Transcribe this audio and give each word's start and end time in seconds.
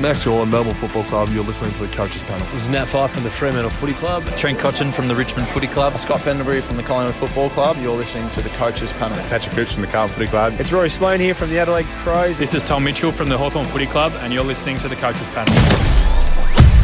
Max 0.00 0.24
Gawn, 0.24 0.50
Melbourne 0.50 0.74
Football 0.74 1.04
Club. 1.04 1.28
You're 1.30 1.44
listening 1.44 1.72
to 1.72 1.86
the 1.86 1.94
Coaches 1.94 2.22
Panel. 2.22 2.46
This 2.52 2.62
is 2.62 2.68
Nat 2.68 2.86
Fyfe 2.86 3.10
from 3.10 3.24
the 3.24 3.30
Fremantle 3.30 3.70
Footy 3.70 3.92
Club. 3.94 4.24
Trent 4.36 4.58
Cotchin 4.58 4.92
from 4.92 5.06
the 5.06 5.14
Richmond 5.14 5.46
Footy 5.48 5.66
Club. 5.66 5.96
Scott 5.98 6.20
Pendlebury 6.22 6.60
from 6.60 6.76
the 6.76 6.82
Collingwood 6.82 7.14
Football 7.14 7.50
Club. 7.50 7.76
You're 7.78 7.94
listening 7.96 8.28
to 8.30 8.40
the 8.40 8.48
Coaches 8.50 8.92
Panel. 8.94 9.18
Patrick 9.28 9.54
Cooch 9.54 9.72
from 9.72 9.82
the 9.82 9.88
Carlton 9.88 10.14
Footy 10.14 10.28
Club. 10.28 10.54
It's 10.58 10.72
Rory 10.72 10.88
Sloane 10.88 11.20
here 11.20 11.34
from 11.34 11.50
the 11.50 11.58
Adelaide 11.58 11.86
Crows. 12.02 12.38
This 12.38 12.54
is 12.54 12.62
Tom 12.62 12.84
Mitchell 12.84 13.12
from 13.12 13.28
the 13.28 13.36
Hawthorn 13.36 13.66
Footy 13.66 13.86
Club, 13.86 14.12
and 14.20 14.32
you're 14.32 14.44
listening 14.44 14.78
to 14.78 14.88
the 14.88 14.96
Coaches 14.96 15.28
Panel. 15.30 15.52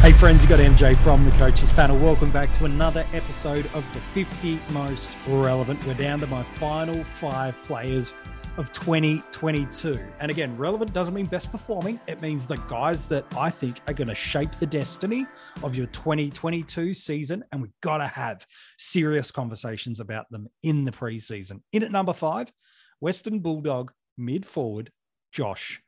Hey 0.01 0.13
friends, 0.13 0.41
you 0.41 0.47
got 0.47 0.59
MJ 0.59 0.95
from 0.97 1.25
the 1.25 1.31
Coaches 1.31 1.73
Panel. 1.73 1.97
Welcome 1.97 2.31
back 2.31 2.53
to 2.53 2.65
another 2.65 3.05
episode 3.11 3.65
of 3.73 3.85
the 3.93 3.99
50 4.23 4.57
Most 4.71 5.11
Relevant. 5.27 5.85
We're 5.85 5.93
down 5.95 6.19
to 6.19 6.27
my 6.27 6.43
final 6.43 7.03
five 7.03 7.53
players 7.63 8.15
of 8.59 8.73
2022. 8.73 9.97
And 10.19 10.29
again, 10.29 10.57
relevant 10.57 10.91
doesn't 10.91 11.13
mean 11.13 11.27
best 11.27 11.49
performing. 11.49 11.97
It 12.07 12.21
means 12.21 12.45
the 12.45 12.57
guys 12.67 13.07
that 13.07 13.25
I 13.37 13.49
think 13.49 13.79
are 13.87 13.93
going 13.93 14.09
to 14.09 14.15
shape 14.15 14.51
the 14.59 14.65
destiny 14.65 15.25
of 15.63 15.75
your 15.75 15.87
2022 15.87 16.93
season. 16.93 17.45
And 17.53 17.61
we've 17.61 17.71
got 17.79 17.99
to 17.99 18.07
have 18.07 18.45
serious 18.77 19.31
conversations 19.31 20.01
about 20.01 20.29
them 20.29 20.49
in 20.61 20.83
the 20.83 20.91
preseason. 20.91 21.61
In 21.71 21.83
at 21.83 21.91
number 21.93 22.11
five, 22.11 22.51
Western 22.99 23.39
Bulldog 23.39 23.93
mid 24.17 24.45
forward, 24.45 24.91
Josh 25.31 25.81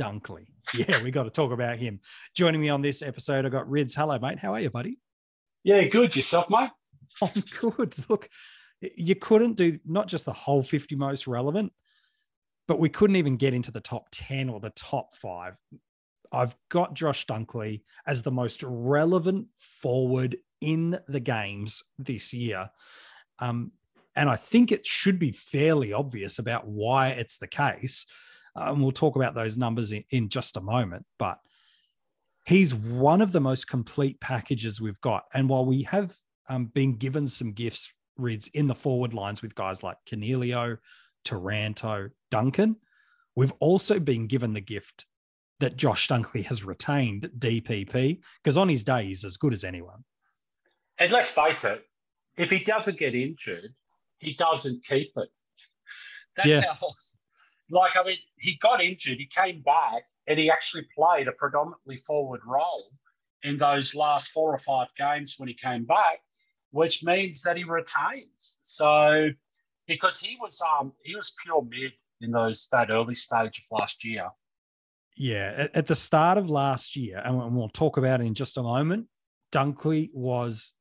Dunkley. 0.00 0.46
Yeah, 0.74 1.02
we 1.02 1.10
got 1.10 1.24
to 1.24 1.30
talk 1.30 1.50
about 1.50 1.78
him. 1.78 1.98
Joining 2.36 2.60
me 2.60 2.68
on 2.68 2.82
this 2.82 3.02
episode, 3.02 3.46
I 3.46 3.48
got 3.48 3.68
Rids. 3.68 3.96
Hello, 3.96 4.16
mate. 4.20 4.38
How 4.38 4.54
are 4.54 4.60
you, 4.60 4.70
buddy? 4.70 5.00
Yeah, 5.64 5.82
good. 5.88 6.14
Yourself, 6.14 6.46
mate? 6.48 6.70
I'm 7.20 7.42
good. 7.60 7.96
Look, 8.08 8.28
you 8.96 9.16
couldn't 9.16 9.54
do 9.54 9.80
not 9.84 10.06
just 10.06 10.24
the 10.24 10.32
whole 10.32 10.62
50 10.62 10.94
most 10.94 11.26
relevant, 11.26 11.72
but 12.68 12.78
we 12.78 12.88
couldn't 12.88 13.16
even 13.16 13.36
get 13.36 13.54
into 13.54 13.70
the 13.70 13.80
top 13.80 14.08
10 14.12 14.48
or 14.48 14.60
the 14.60 14.70
top 14.70 15.14
five. 15.14 15.56
I've 16.32 16.56
got 16.70 16.94
Josh 16.94 17.26
Dunkley 17.26 17.82
as 18.06 18.22
the 18.22 18.30
most 18.30 18.62
relevant 18.62 19.48
forward 19.56 20.36
in 20.60 20.98
the 21.08 21.20
games 21.20 21.82
this 21.98 22.32
year. 22.32 22.70
Um, 23.38 23.72
and 24.14 24.28
I 24.28 24.36
think 24.36 24.70
it 24.72 24.86
should 24.86 25.18
be 25.18 25.32
fairly 25.32 25.92
obvious 25.92 26.38
about 26.38 26.66
why 26.66 27.08
it's 27.08 27.38
the 27.38 27.46
case. 27.46 28.06
And 28.54 28.82
we'll 28.82 28.92
talk 28.92 29.16
about 29.16 29.34
those 29.34 29.58
numbers 29.58 29.92
in, 29.92 30.04
in 30.10 30.28
just 30.28 30.56
a 30.56 30.60
moment. 30.60 31.06
But 31.18 31.38
he's 32.46 32.74
one 32.74 33.20
of 33.20 33.32
the 33.32 33.40
most 33.40 33.68
complete 33.68 34.20
packages 34.20 34.80
we've 34.80 35.00
got. 35.00 35.24
And 35.34 35.48
while 35.48 35.64
we 35.64 35.82
have 35.82 36.14
um, 36.48 36.66
been 36.66 36.96
given 36.96 37.28
some 37.28 37.52
gifts, 37.52 37.90
Rids, 38.18 38.48
in 38.48 38.66
the 38.66 38.74
forward 38.74 39.14
lines 39.14 39.40
with 39.40 39.54
guys 39.54 39.82
like 39.82 39.96
Coniglio, 40.06 40.76
Taranto, 41.24 42.10
Duncan. 42.30 42.76
We've 43.34 43.52
also 43.60 43.98
been 43.98 44.26
given 44.26 44.52
the 44.52 44.60
gift 44.60 45.06
that 45.60 45.76
Josh 45.76 46.08
Dunkley 46.08 46.44
has 46.46 46.64
retained 46.64 47.30
DPP 47.38 48.20
because 48.42 48.58
on 48.58 48.68
his 48.68 48.84
day 48.84 49.04
he's 49.04 49.24
as 49.24 49.36
good 49.36 49.52
as 49.52 49.64
anyone. 49.64 50.04
And 50.98 51.12
let's 51.12 51.30
face 51.30 51.64
it, 51.64 51.84
if 52.36 52.50
he 52.50 52.58
doesn't 52.58 52.98
get 52.98 53.14
injured, 53.14 53.74
he 54.18 54.34
doesn't 54.34 54.84
keep 54.84 55.12
it. 55.16 55.28
That's 56.36 56.48
yeah. 56.48 56.74
how. 56.74 56.92
Like 57.70 57.96
I 57.96 58.04
mean, 58.04 58.18
he 58.36 58.58
got 58.60 58.82
injured, 58.82 59.18
he 59.18 59.26
came 59.26 59.62
back, 59.62 60.02
and 60.26 60.38
he 60.38 60.50
actually 60.50 60.86
played 60.94 61.28
a 61.28 61.32
predominantly 61.32 61.96
forward 61.96 62.40
role 62.44 62.84
in 63.42 63.56
those 63.56 63.94
last 63.94 64.30
four 64.30 64.52
or 64.52 64.58
five 64.58 64.88
games 64.96 65.36
when 65.38 65.48
he 65.48 65.54
came 65.54 65.84
back, 65.84 66.20
which 66.70 67.02
means 67.02 67.42
that 67.42 67.56
he 67.56 67.64
retains. 67.64 68.58
So 68.62 69.30
because 69.86 70.20
he 70.20 70.36
was 70.40 70.60
um 70.60 70.92
he 71.04 71.14
was 71.16 71.34
pure 71.42 71.62
mid 71.68 71.92
in 72.20 72.30
those 72.30 72.68
that 72.72 72.90
early 72.90 73.14
stage 73.14 73.58
of 73.58 73.78
last 73.78 74.04
year. 74.04 74.28
Yeah, 75.16 75.54
at, 75.56 75.76
at 75.76 75.86
the 75.86 75.94
start 75.94 76.38
of 76.38 76.48
last 76.48 76.96
year, 76.96 77.20
and 77.24 77.54
we'll 77.54 77.68
talk 77.68 77.96
about 77.96 78.20
it 78.20 78.26
in 78.26 78.34
just 78.34 78.56
a 78.56 78.62
moment. 78.62 79.08
Dunkley 79.52 80.10
was 80.14 80.72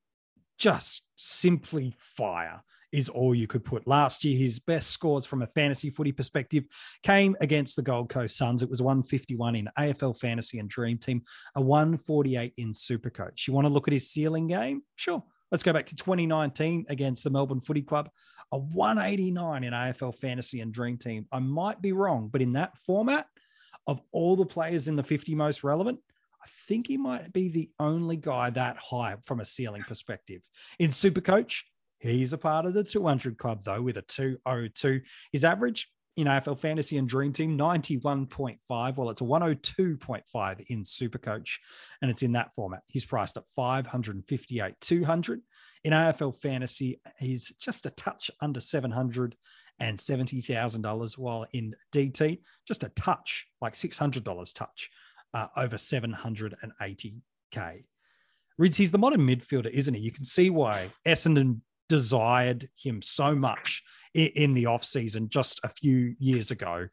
just 0.57 1.03
simply 1.17 1.93
fire 1.97 2.63
is 2.91 3.09
all 3.09 3.33
you 3.33 3.47
could 3.47 3.63
put. 3.63 3.87
Last 3.87 4.23
year, 4.23 4.37
his 4.37 4.59
best 4.59 4.89
scores 4.89 5.25
from 5.25 5.41
a 5.41 5.47
fantasy 5.47 5.89
footy 5.89 6.11
perspective 6.11 6.65
came 7.03 7.35
against 7.39 7.75
the 7.75 7.81
Gold 7.81 8.09
Coast 8.09 8.37
Suns. 8.37 8.63
It 8.63 8.69
was 8.69 8.81
151 8.81 9.55
in 9.55 9.69
AFL 9.77 10.17
Fantasy 10.17 10.59
and 10.59 10.69
Dream 10.69 10.97
Team, 10.97 11.23
a 11.55 11.61
148 11.61 12.53
in 12.57 12.73
Supercoach. 12.73 13.47
You 13.47 13.53
want 13.53 13.65
to 13.65 13.73
look 13.73 13.87
at 13.87 13.93
his 13.93 14.09
ceiling 14.09 14.47
game? 14.47 14.83
Sure. 14.95 15.23
Let's 15.51 15.63
go 15.63 15.73
back 15.73 15.87
to 15.87 15.95
2019 15.95 16.85
against 16.89 17.23
the 17.23 17.29
Melbourne 17.29 17.61
Footy 17.61 17.81
Club, 17.81 18.09
a 18.51 18.57
189 18.57 19.63
in 19.63 19.73
AFL 19.73 20.15
Fantasy 20.15 20.61
and 20.61 20.73
Dream 20.73 20.97
Team. 20.97 21.25
I 21.31 21.39
might 21.39 21.81
be 21.81 21.91
wrong, 21.91 22.29
but 22.31 22.41
in 22.41 22.53
that 22.53 22.77
format, 22.77 23.27
of 23.87 24.01
all 24.11 24.35
the 24.35 24.45
players 24.45 24.87
in 24.87 24.95
the 24.95 25.03
50 25.03 25.35
most 25.35 25.63
relevant, 25.63 25.99
I 26.43 26.47
think 26.67 26.87
he 26.87 26.97
might 26.97 27.31
be 27.33 27.49
the 27.49 27.69
only 27.79 28.17
guy 28.17 28.49
that 28.49 28.77
high 28.77 29.15
from 29.23 29.39
a 29.39 29.45
ceiling 29.45 29.83
perspective. 29.87 30.41
In 30.79 30.91
Supercoach, 30.91 31.61
he's 31.99 32.33
a 32.33 32.37
part 32.37 32.65
of 32.65 32.73
the 32.73 32.83
200 32.83 33.37
club, 33.37 33.63
though, 33.63 33.81
with 33.81 33.97
a 33.97 34.01
202. 34.01 35.01
His 35.31 35.45
average, 35.45 35.87
in 36.17 36.27
AFL 36.27 36.59
Fantasy 36.59 36.97
and 36.97 37.07
Dream 37.07 37.31
Team, 37.31 37.57
91.5. 37.57 38.97
Well, 38.97 39.09
it's 39.09 39.21
a 39.21 39.25
102.5 39.25 40.65
in 40.67 40.83
Supercoach, 40.83 41.57
and 42.01 42.11
it's 42.11 42.23
in 42.23 42.33
that 42.33 42.53
format. 42.53 42.81
He's 42.87 43.05
priced 43.05 43.37
at 43.37 43.43
558 43.55 44.75
200. 44.81 45.41
In 45.83 45.93
AFL 45.93 46.35
Fantasy, 46.35 47.01
he's 47.17 47.51
just 47.59 47.85
a 47.85 47.91
touch 47.91 48.29
under 48.39 48.61
700 48.61 49.35
and 49.79 49.97
$70,000, 49.97 51.17
while 51.17 51.45
in 51.53 51.73
DT, 51.91 52.39
just 52.67 52.83
a 52.83 52.89
touch, 52.89 53.47
like 53.61 53.73
$600 53.73 54.53
touch, 54.53 54.89
uh, 55.33 55.47
over 55.57 55.75
780K. 55.75 57.83
Rids, 58.59 58.77
he's 58.77 58.91
the 58.91 58.99
modern 58.99 59.21
midfielder, 59.21 59.71
isn't 59.71 59.95
he? 59.95 60.01
You 60.01 60.11
can 60.11 60.25
see 60.25 60.51
why 60.51 60.91
Essendon 61.07 61.61
desired 61.89 62.69
him 62.77 63.01
so 63.01 63.33
much 63.33 63.81
in, 64.13 64.27
in 64.27 64.53
the 64.53 64.65
offseason 64.65 65.29
just 65.29 65.59
a 65.63 65.69
few 65.69 66.15
years 66.19 66.51
ago. 66.51 66.87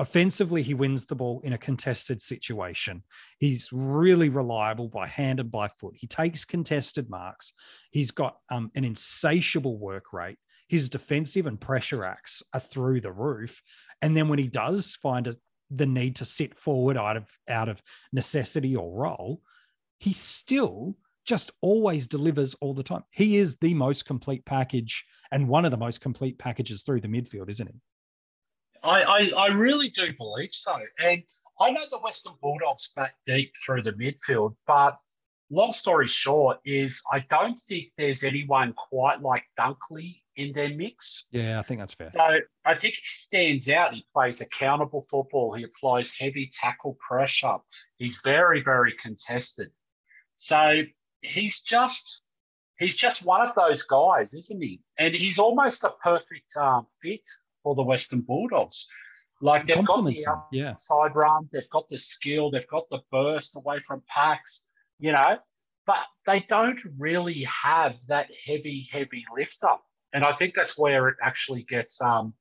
Offensively, 0.00 0.62
he 0.62 0.72
wins 0.72 1.04
the 1.04 1.14
ball 1.14 1.42
in 1.44 1.52
a 1.52 1.58
contested 1.58 2.22
situation. 2.22 3.02
He's 3.38 3.68
really 3.70 4.30
reliable 4.30 4.88
by 4.88 5.06
hand 5.06 5.40
and 5.40 5.50
by 5.50 5.68
foot. 5.68 5.94
He 5.94 6.06
takes 6.06 6.46
contested 6.46 7.10
marks. 7.10 7.52
He's 7.90 8.10
got 8.10 8.38
um, 8.48 8.70
an 8.74 8.84
insatiable 8.84 9.76
work 9.76 10.14
rate. 10.14 10.38
His 10.68 10.88
defensive 10.88 11.46
and 11.46 11.60
pressure 11.60 12.02
acts 12.02 12.42
are 12.54 12.60
through 12.60 13.02
the 13.02 13.12
roof. 13.12 13.62
And 14.00 14.16
then 14.16 14.28
when 14.28 14.38
he 14.38 14.48
does 14.48 14.94
find 14.94 15.26
a, 15.26 15.36
the 15.70 15.84
need 15.84 16.16
to 16.16 16.24
sit 16.24 16.54
forward 16.54 16.96
out 16.96 17.18
of 17.18 17.26
out 17.46 17.68
of 17.68 17.82
necessity 18.10 18.74
or 18.74 18.90
role, 18.90 19.42
he 19.98 20.14
still 20.14 20.96
just 21.26 21.50
always 21.60 22.08
delivers 22.08 22.54
all 22.62 22.72
the 22.72 22.82
time. 22.82 23.02
He 23.10 23.36
is 23.36 23.56
the 23.56 23.74
most 23.74 24.06
complete 24.06 24.46
package 24.46 25.04
and 25.30 25.46
one 25.46 25.66
of 25.66 25.72
the 25.72 25.76
most 25.76 26.00
complete 26.00 26.38
packages 26.38 26.84
through 26.84 27.02
the 27.02 27.08
midfield, 27.08 27.50
isn't 27.50 27.68
he? 27.68 27.74
I, 28.82 29.02
I, 29.02 29.30
I 29.36 29.46
really 29.48 29.90
do 29.90 30.12
believe 30.16 30.52
so. 30.52 30.76
And 30.98 31.22
I 31.60 31.70
know 31.70 31.82
the 31.90 31.98
Western 31.98 32.34
Bulldogs 32.40 32.90
back 32.94 33.14
deep 33.26 33.52
through 33.64 33.82
the 33.82 33.92
midfield, 33.92 34.54
but 34.66 34.98
long 35.50 35.72
story 35.72 36.08
short 36.08 36.58
is 36.64 37.02
I 37.12 37.24
don't 37.30 37.58
think 37.58 37.92
there's 37.96 38.24
anyone 38.24 38.72
quite 38.72 39.20
like 39.20 39.44
Dunkley 39.58 40.20
in 40.36 40.52
their 40.52 40.70
mix. 40.70 41.26
Yeah, 41.32 41.58
I 41.58 41.62
think 41.62 41.80
that's 41.80 41.94
fair. 41.94 42.10
So 42.12 42.38
I 42.64 42.74
think 42.74 42.94
he 42.94 43.04
stands 43.04 43.68
out. 43.68 43.92
He 43.92 44.06
plays 44.12 44.40
accountable 44.40 45.02
football. 45.02 45.52
He 45.52 45.64
applies 45.64 46.14
heavy 46.14 46.50
tackle 46.52 46.96
pressure. 47.06 47.58
He's 47.98 48.20
very, 48.24 48.62
very 48.62 48.94
contested. 49.00 49.70
So 50.36 50.82
he's 51.20 51.60
just 51.60 52.22
he's 52.78 52.96
just 52.96 53.22
one 53.22 53.46
of 53.46 53.54
those 53.54 53.82
guys, 53.82 54.32
isn't 54.32 54.62
he? 54.62 54.80
And 54.98 55.14
he's 55.14 55.38
almost 55.38 55.84
a 55.84 55.90
perfect 56.02 56.56
um, 56.56 56.86
fit 57.02 57.26
for 57.62 57.74
the 57.74 57.82
Western 57.82 58.20
Bulldogs. 58.20 58.86
Like 59.40 59.66
they've 59.66 59.84
got 59.84 60.04
the 60.04 60.38
yeah. 60.52 60.74
side 60.74 61.14
run, 61.14 61.48
they've 61.52 61.70
got 61.70 61.88
the 61.88 61.96
skill, 61.96 62.50
they've 62.50 62.68
got 62.68 62.88
the 62.90 63.00
burst 63.10 63.56
away 63.56 63.78
from 63.80 64.02
packs, 64.06 64.66
you 64.98 65.12
know, 65.12 65.38
but 65.86 66.04
they 66.26 66.40
don't 66.40 66.78
really 66.98 67.44
have 67.44 67.96
that 68.08 68.28
heavy, 68.46 68.86
heavy 68.92 69.24
lift 69.34 69.64
up. 69.64 69.82
And 70.12 70.24
I 70.24 70.32
think 70.32 70.54
that's 70.54 70.78
where 70.78 71.08
it 71.08 71.16
actually 71.22 71.62
gets 71.62 72.00
um 72.02 72.34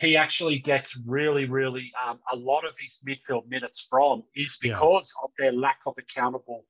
he 0.00 0.16
actually 0.16 0.58
gets 0.58 0.98
really, 1.06 1.44
really 1.44 1.92
um, 2.06 2.18
a 2.32 2.36
lot 2.36 2.64
of 2.64 2.72
his 2.80 3.02
midfield 3.06 3.46
minutes 3.48 3.86
from 3.88 4.22
is 4.34 4.58
because 4.62 5.14
yeah. 5.14 5.24
of 5.24 5.30
their 5.38 5.52
lack 5.52 5.80
of 5.86 5.94
accountable 5.98 6.64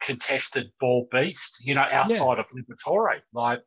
contested 0.00 0.72
ball 0.80 1.06
beast, 1.12 1.58
you 1.60 1.74
know, 1.74 1.84
outside 1.92 2.38
yeah. 2.38 2.40
of 2.40 2.46
Liberatore. 2.48 3.20
Like 3.34 3.60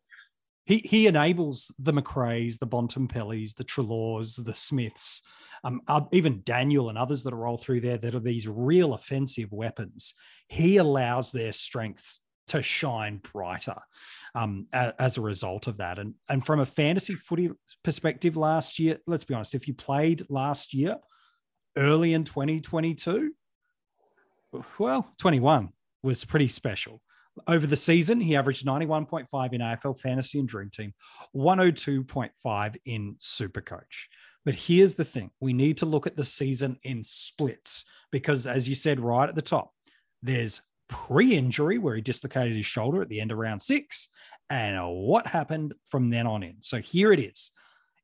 he 0.66 0.80
he 0.80 1.08
enables 1.08 1.72
the 1.78 1.94
Macraes, 1.94 2.58
the 2.60 2.68
Bontempellis, 2.68 3.56
the 3.56 3.64
Treloars, 3.64 4.44
the 4.44 4.54
Smiths, 4.54 5.22
um, 5.64 5.82
uh, 5.88 6.02
even 6.12 6.42
Daniel 6.44 6.90
and 6.90 6.98
others 6.98 7.24
that 7.24 7.34
are 7.34 7.48
all 7.48 7.58
through 7.58 7.82
there 7.82 7.98
that 7.98 8.16
are 8.16 8.20
these 8.20 8.48
real 8.48 8.94
offensive 8.94 9.52
weapons. 9.52 10.14
He 10.48 10.78
allows 10.78 11.32
their 11.32 11.54
strengths 11.54 12.22
to 12.48 12.62
shine 12.62 13.18
brighter 13.18 13.78
um, 14.36 14.68
as, 14.72 14.94
as, 15.00 15.18
a 15.18 15.22
result 15.22 15.68
of 15.68 15.78
that. 15.78 15.98
And 15.98 16.16
and 16.30 16.46
from 16.46 16.60
a 16.60 16.66
fantasy 16.66 17.16
footy 17.16 17.52
perspective, 17.84 18.36
last 18.36 18.80
year, 18.80 18.98
let's 19.08 19.24
be 19.24 19.34
honest, 19.34 19.56
if 19.56 19.68
you 19.68 19.74
played 19.74 20.26
last 20.30 20.74
year, 20.74 20.98
early 21.78 22.14
in 22.14 22.24
2022, 22.24 23.32
well, 24.80 25.14
21 25.20 25.70
was 26.04 26.26
pretty 26.26 26.48
special. 26.48 27.02
Over 27.48 27.68
the 27.68 27.78
season, 27.78 28.22
he 28.22 28.36
averaged 28.36 28.66
91.5 28.66 29.54
in 29.54 29.62
AFL 29.62 30.00
Fantasy 30.00 30.40
and 30.40 30.48
Dream 30.48 30.70
Team, 30.70 30.94
102.5 31.36 32.76
in 32.86 33.16
Supercoach. 33.20 34.08
But 34.46 34.56
here's 34.56 34.96
the 34.96 35.06
thing 35.06 35.32
we 35.42 35.54
need 35.54 35.78
to 35.78 35.86
look 35.86 36.08
at 36.08 36.16
the 36.16 36.24
season 36.24 36.78
in 36.84 37.04
splits 37.04 37.86
because, 38.12 38.48
as 38.48 38.70
you 38.70 38.76
said 38.76 39.00
right 39.00 39.28
at 39.28 39.36
the 39.36 39.42
top, 39.42 39.72
there's 40.22 40.62
pre 40.88 41.36
injury 41.36 41.78
where 41.78 41.96
he 41.96 42.02
dislocated 42.02 42.56
his 42.56 42.66
shoulder 42.66 43.02
at 43.02 43.10
the 43.10 43.20
end 43.20 43.32
of 43.32 43.38
round 43.38 43.62
six 43.62 44.10
and 44.50 44.80
what 44.88 45.28
happened 45.28 45.74
from 45.90 46.10
then 46.10 46.28
on 46.28 46.44
in. 46.44 46.58
So 46.62 46.78
here 46.78 47.12
it 47.12 47.20
is. 47.20 47.52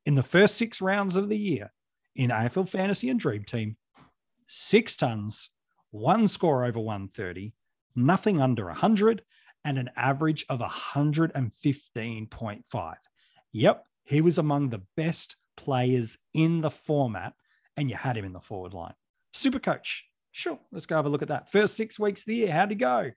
In 0.04 0.16
the 0.16 0.22
first 0.22 0.56
six 0.56 0.80
rounds 0.80 1.16
of 1.16 1.28
the 1.28 1.38
year 1.38 1.70
in 2.16 2.30
AFL 2.30 2.68
Fantasy 2.68 3.08
and 3.08 3.20
Dream 3.20 3.44
Team, 3.44 3.76
six 4.46 4.96
tons, 4.96 5.50
one 5.92 6.26
score 6.26 6.64
over 6.64 6.80
130, 6.80 7.54
nothing 7.94 8.40
under 8.40 8.66
100, 8.66 9.22
and 9.64 9.78
an 9.78 9.90
average 9.96 10.44
of 10.48 10.60
115.5. 10.60 12.94
Yep, 13.52 13.86
he 14.04 14.20
was 14.20 14.38
among 14.38 14.70
the 14.70 14.82
best 14.96 15.36
players 15.56 16.18
in 16.34 16.60
the 16.60 16.70
format, 16.70 17.34
and 17.76 17.90
you 17.90 17.96
had 17.96 18.16
him 18.16 18.24
in 18.24 18.32
the 18.32 18.40
forward 18.40 18.74
line. 18.74 18.94
Super 19.32 19.58
coach. 19.58 20.04
Sure, 20.32 20.58
let's 20.70 20.86
go 20.86 20.96
have 20.96 21.06
a 21.06 21.08
look 21.08 21.22
at 21.22 21.28
that. 21.28 21.52
First 21.52 21.76
six 21.76 22.00
weeks 22.00 22.22
of 22.22 22.26
the 22.26 22.36
year, 22.36 22.52
how'd 22.52 22.70
he 22.70 22.76
go? 22.76 23.10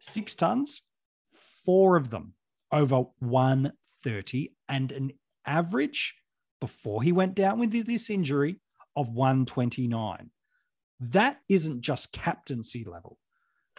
Six 0.00 0.34
tons, 0.34 0.82
four 1.64 1.96
of 1.96 2.10
them 2.10 2.34
over 2.72 3.04
130, 3.20 4.52
and 4.68 4.92
an 4.92 5.12
average 5.46 6.14
before 6.60 7.02
he 7.02 7.12
went 7.12 7.34
down 7.34 7.58
with 7.58 7.70
this 7.70 8.10
injury 8.10 8.60
of 8.96 9.10
129. 9.10 10.30
That 11.00 11.40
isn't 11.48 11.80
just 11.80 12.12
captaincy 12.12 12.84
level. 12.84 13.18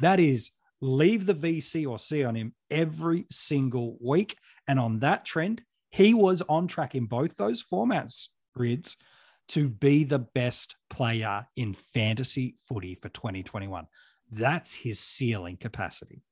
That 0.01 0.19
is 0.19 0.51
leave 0.81 1.25
the 1.25 1.35
VC 1.35 1.87
or 1.87 1.99
C 1.99 2.23
on 2.23 2.35
him 2.35 2.53
every 2.69 3.25
single 3.29 3.97
week. 4.01 4.37
And 4.67 4.79
on 4.79 4.99
that 4.99 5.25
trend, 5.25 5.61
he 5.89 6.13
was 6.13 6.41
on 6.43 6.67
track 6.67 6.95
in 6.95 7.05
both 7.05 7.37
those 7.37 7.63
formats, 7.63 8.27
Rids, 8.55 8.97
to 9.49 9.69
be 9.69 10.03
the 10.03 10.19
best 10.19 10.75
player 10.89 11.45
in 11.55 11.73
fantasy 11.73 12.55
footy 12.67 12.95
for 12.95 13.09
2021. 13.09 13.85
That's 14.31 14.73
his 14.73 14.99
ceiling 14.99 15.57
capacity. 15.57 16.23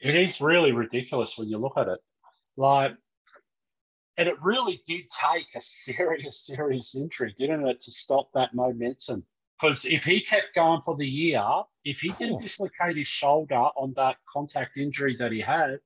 It 0.00 0.14
is 0.14 0.40
really 0.40 0.72
ridiculous 0.72 1.36
when 1.36 1.48
you 1.48 1.58
look 1.58 1.76
at 1.76 1.88
it. 1.88 1.98
Like, 2.56 2.92
and 4.16 4.28
it 4.28 4.36
really 4.42 4.80
did 4.86 5.04
take 5.08 5.46
a 5.56 5.60
serious, 5.60 6.46
serious 6.46 6.94
injury, 6.94 7.34
didn't 7.36 7.66
it, 7.66 7.80
to 7.80 7.90
stop 7.90 8.30
that 8.34 8.54
momentum? 8.54 9.24
Because 9.58 9.84
if 9.86 10.04
he 10.04 10.20
kept 10.20 10.54
going 10.54 10.82
for 10.82 10.96
the 10.96 11.08
year, 11.08 11.42
if 11.88 12.00
he 12.00 12.10
didn't 12.18 12.42
dislocate 12.42 12.96
his 12.96 13.06
shoulder 13.06 13.54
on 13.54 13.94
that 13.96 14.16
contact 14.28 14.76
injury 14.76 15.16
that 15.16 15.32
he 15.32 15.40
had, 15.40 15.78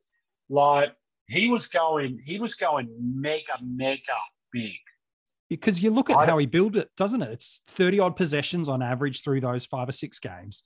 like 0.50 0.92
he 1.28 1.48
was 1.48 1.68
going, 1.68 2.18
he 2.24 2.40
was 2.40 2.56
going 2.56 2.88
mega, 3.00 3.56
mega 3.62 4.18
big. 4.52 4.80
Because 5.48 5.80
you 5.80 5.90
look 5.90 6.10
at 6.10 6.28
how 6.28 6.38
he 6.38 6.46
built 6.46 6.74
it, 6.74 6.90
doesn't 6.96 7.22
it? 7.22 7.30
It's 7.30 7.60
30 7.68 8.00
odd 8.00 8.16
possessions 8.16 8.68
on 8.68 8.82
average 8.82 9.22
through 9.22 9.42
those 9.42 9.64
five 9.64 9.88
or 9.88 9.92
six 9.92 10.18
games, 10.18 10.64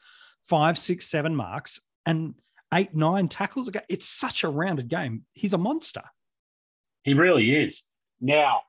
five, 0.48 0.78
six, 0.78 1.06
seven 1.06 1.36
marks, 1.36 1.80
and 2.06 2.34
eight, 2.72 2.94
nine 2.94 3.28
tackles. 3.28 3.68
It's 3.90 4.08
such 4.08 4.42
a 4.42 4.48
rounded 4.48 4.88
game. 4.88 5.24
He's 5.34 5.52
a 5.52 5.58
monster. 5.58 6.04
He 7.02 7.12
really 7.12 7.54
is. 7.54 7.84
Now, 8.22 8.60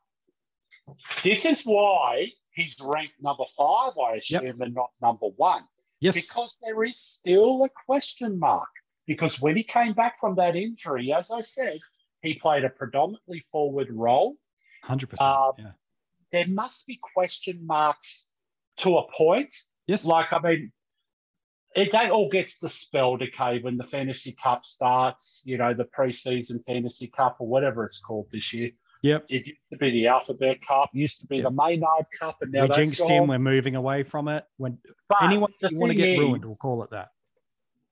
this 1.24 1.46
is 1.46 1.62
why 1.62 2.28
he's 2.52 2.76
ranked 2.82 3.14
number 3.22 3.46
five, 3.56 3.94
I 3.98 4.16
assume, 4.16 4.44
yep. 4.44 4.56
and 4.60 4.74
not 4.74 4.90
number 5.02 5.28
one. 5.38 5.64
Yes. 6.00 6.16
Because 6.16 6.60
there 6.62 6.84
is 6.84 7.00
still 7.00 7.64
a 7.64 7.70
question 7.86 8.40
mark. 8.40 8.70
Because 9.06 9.42
when 9.42 9.56
he 9.56 9.64
came 9.64 9.94
back 9.94 10.20
from 10.20 10.36
that 10.36 10.56
injury, 10.56 11.14
as 11.14 11.32
I 11.32 11.42
said, 11.42 11.80
he 12.22 12.34
played 12.34 12.66
a 12.66 12.70
predominantly 12.70 13.40
forward 13.52 13.88
role. 13.92 14.36
100%. 14.86 15.22
Um, 15.22 15.54
yeah. 15.58 15.72
There 16.32 16.48
must 16.48 16.86
be 16.86 17.00
question 17.14 17.66
marks 17.66 18.28
to 18.78 18.98
a 18.98 19.12
point. 19.12 19.54
Yes. 19.88 20.06
Like, 20.06 20.34
I 20.34 20.40
mean, 20.40 20.72
it 21.76 21.92
that 21.92 22.12
all 22.12 22.30
gets 22.30 22.60
dispelled, 22.60 23.22
okay, 23.22 23.60
when 23.60 23.78
the 23.78 23.84
fantasy 23.84 24.36
cup 24.42 24.66
starts, 24.66 25.42
you 25.46 25.58
know, 25.58 25.74
the 25.74 25.86
preseason 25.86 26.66
fantasy 26.66 27.08
cup 27.08 27.38
or 27.40 27.48
whatever 27.48 27.86
it's 27.86 28.00
called 28.00 28.28
this 28.32 28.54
year. 28.54 28.72
Yep. 29.04 29.26
It 29.30 29.48
used 29.48 29.60
to 29.72 29.78
be 29.78 29.92
the 29.92 30.08
Alphabet 30.08 30.62
Cup, 30.62 30.90
used 30.94 31.22
to 31.22 31.28
be 31.28 31.38
yep. 31.38 31.46
the 31.46 31.52
Maynard 31.52 32.06
Cup, 32.20 32.38
and 32.42 32.52
now 32.52 32.64
we 32.64 32.68
that's 32.68 32.78
jinxed 32.78 33.10
him. 33.10 33.28
We're 33.28 33.40
moving 33.40 33.76
away 33.76 34.04
from 34.04 34.28
it. 34.28 34.46
When 34.58 34.78
but 35.10 35.24
anyone 35.24 35.52
you 35.62 35.80
want 35.80 35.92
to 35.92 35.96
get 35.96 36.10
is, 36.10 36.20
ruined, 36.20 36.46
we'll 36.46 36.56
call 36.56 36.84
it 36.84 36.90
that. 36.92 37.10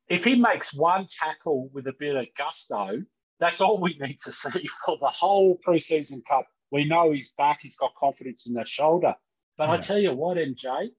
If 0.09 0.23
he 0.23 0.35
makes 0.35 0.73
one 0.73 1.05
tackle 1.09 1.69
with 1.73 1.87
a 1.87 1.93
bit 1.99 2.15
of 2.15 2.27
gusto, 2.37 3.03
that's 3.39 3.61
all 3.61 3.79
we 3.79 3.97
need 3.99 4.19
to 4.23 4.31
see 4.31 4.67
for 4.85 4.97
the 4.99 5.07
whole 5.07 5.59
preseason 5.67 6.23
cup. 6.27 6.47
We 6.71 6.85
know 6.85 7.11
he's 7.11 7.31
back. 7.31 7.59
He's 7.61 7.77
got 7.77 7.93
confidence 7.95 8.47
in 8.47 8.53
that 8.55 8.67
shoulder. 8.67 9.13
But 9.57 9.69
yeah. 9.69 9.75
I 9.75 9.77
tell 9.77 9.99
you 9.99 10.13
what, 10.13 10.37
MJ, 10.37 10.89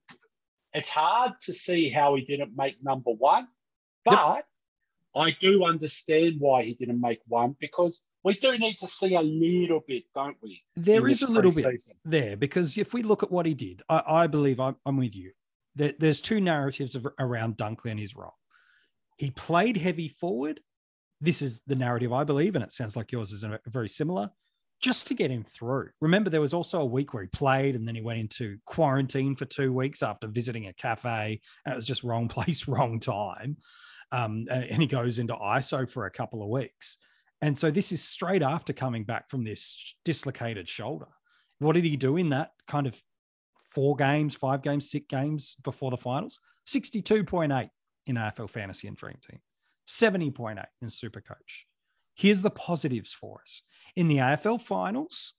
it's 0.73 0.89
hard 0.89 1.33
to 1.43 1.53
see 1.53 1.89
how 1.89 2.15
he 2.15 2.23
didn't 2.23 2.53
make 2.57 2.83
number 2.83 3.11
one. 3.11 3.49
But 4.05 4.37
yep. 4.37 4.45
I 5.17 5.37
do 5.41 5.65
understand 5.65 6.37
why 6.39 6.63
he 6.63 6.75
didn't 6.75 7.01
make 7.01 7.21
one 7.27 7.57
because 7.59 8.03
we 8.27 8.35
do 8.41 8.59
need 8.59 8.77
to 8.79 8.89
see 8.89 9.15
a 9.15 9.23
little 9.23 9.85
bit, 9.87 10.03
don't 10.13 10.37
we? 10.43 10.61
There 10.75 11.07
is 11.07 11.23
a 11.23 11.31
little 11.31 11.53
bit 11.53 11.81
there 12.05 12.37
because 12.37 12.77
if 12.77 12.93
we 12.93 13.03
look 13.03 13.23
at 13.23 13.31
what 13.31 13.47
he 13.47 13.55
did, 13.55 13.83
I, 13.89 14.03
I 14.05 14.27
believe 14.27 14.59
I'm, 14.59 14.75
I'm, 14.85 14.97
with 14.97 15.15
you. 15.15 15.31
There, 15.77 15.93
there's 15.97 16.21
two 16.21 16.41
narratives 16.41 16.97
of, 16.97 17.07
around 17.21 17.57
Dunkley 17.57 17.93
and 17.93 18.01
his 18.01 18.17
role. 18.17 18.35
He 19.17 19.31
played 19.31 19.77
heavy 19.77 20.09
forward. 20.09 20.59
This 21.21 21.41
is 21.41 21.61
the 21.69 21.77
narrative 21.77 22.13
I 22.13 22.25
believe, 22.25 22.57
and 22.57 22.65
it 22.65 22.73
sounds 22.73 22.97
like 22.97 23.13
yours 23.13 23.31
is 23.31 23.45
very 23.69 23.89
similar. 23.89 24.31
Just 24.83 25.07
to 25.07 25.15
get 25.15 25.31
him 25.31 25.45
through. 25.45 25.91
Remember, 26.01 26.29
there 26.29 26.41
was 26.41 26.53
also 26.53 26.81
a 26.81 26.85
week 26.85 27.15
where 27.15 27.23
he 27.23 27.29
played 27.29 27.77
and 27.77 27.87
then 27.87 27.95
he 27.95 28.03
went 28.03 28.19
into 28.19 28.59
quarantine 28.67 29.37
for 29.37 29.45
two 29.45 29.73
weeks 29.73 30.03
after 30.03 30.27
visiting 30.27 30.67
a 30.67 30.73
cafe, 30.73 31.41
and 31.65 31.73
it 31.73 31.77
was 31.77 31.87
just 31.87 32.03
wrong 32.03 32.27
place, 32.37 32.67
wrong 32.67 32.99
time. 32.99 33.57
Um, 34.11 34.47
and 34.51 34.83
he 34.83 34.89
goes 34.89 35.21
into 35.21 35.35
ISO 35.35 35.89
for 35.89 36.07
a 36.07 36.11
couple 36.11 36.43
of 36.43 36.49
weeks 36.49 36.99
and 37.41 37.59
so 37.59 37.71
this 37.71 37.93
is 37.93 38.03
straight 38.03 38.43
after 38.43 38.73
coming 38.73 39.05
back 39.05 39.29
from 39.29 39.45
this 39.45 39.95
dislocated 40.05 40.69
shoulder. 40.69 41.09
What 41.59 41.75
did 41.75 41.85
he 41.85 41.97
do 41.97 42.17
in 42.17 42.31
that 42.31 42.53
kind 42.67 42.87
of 42.87 43.01
four 43.71 43.97
games, 43.97 44.35
five 44.35 44.63
games, 44.63 44.91
six 44.91 45.07
games 45.09 45.57
before 45.63 45.91
the 45.91 45.97
finals? 45.97 46.39
62.8 46.67 47.71
in 48.07 48.17
AFL 48.17 48.51
Fantasy 48.51 48.89
and 48.89 48.97
Dream 48.97 49.17
Team, 49.29 49.41
70.8 49.87 50.65
in 50.81 50.89
Super 50.89 51.21
Coach. 51.21 51.67
Here's 52.15 52.43
the 52.43 52.51
positives 52.51 53.13
for 53.13 53.41
us. 53.43 53.63
In 53.95 54.09
the 54.09 54.17
AFL 54.17 54.61
finals, 54.61 55.35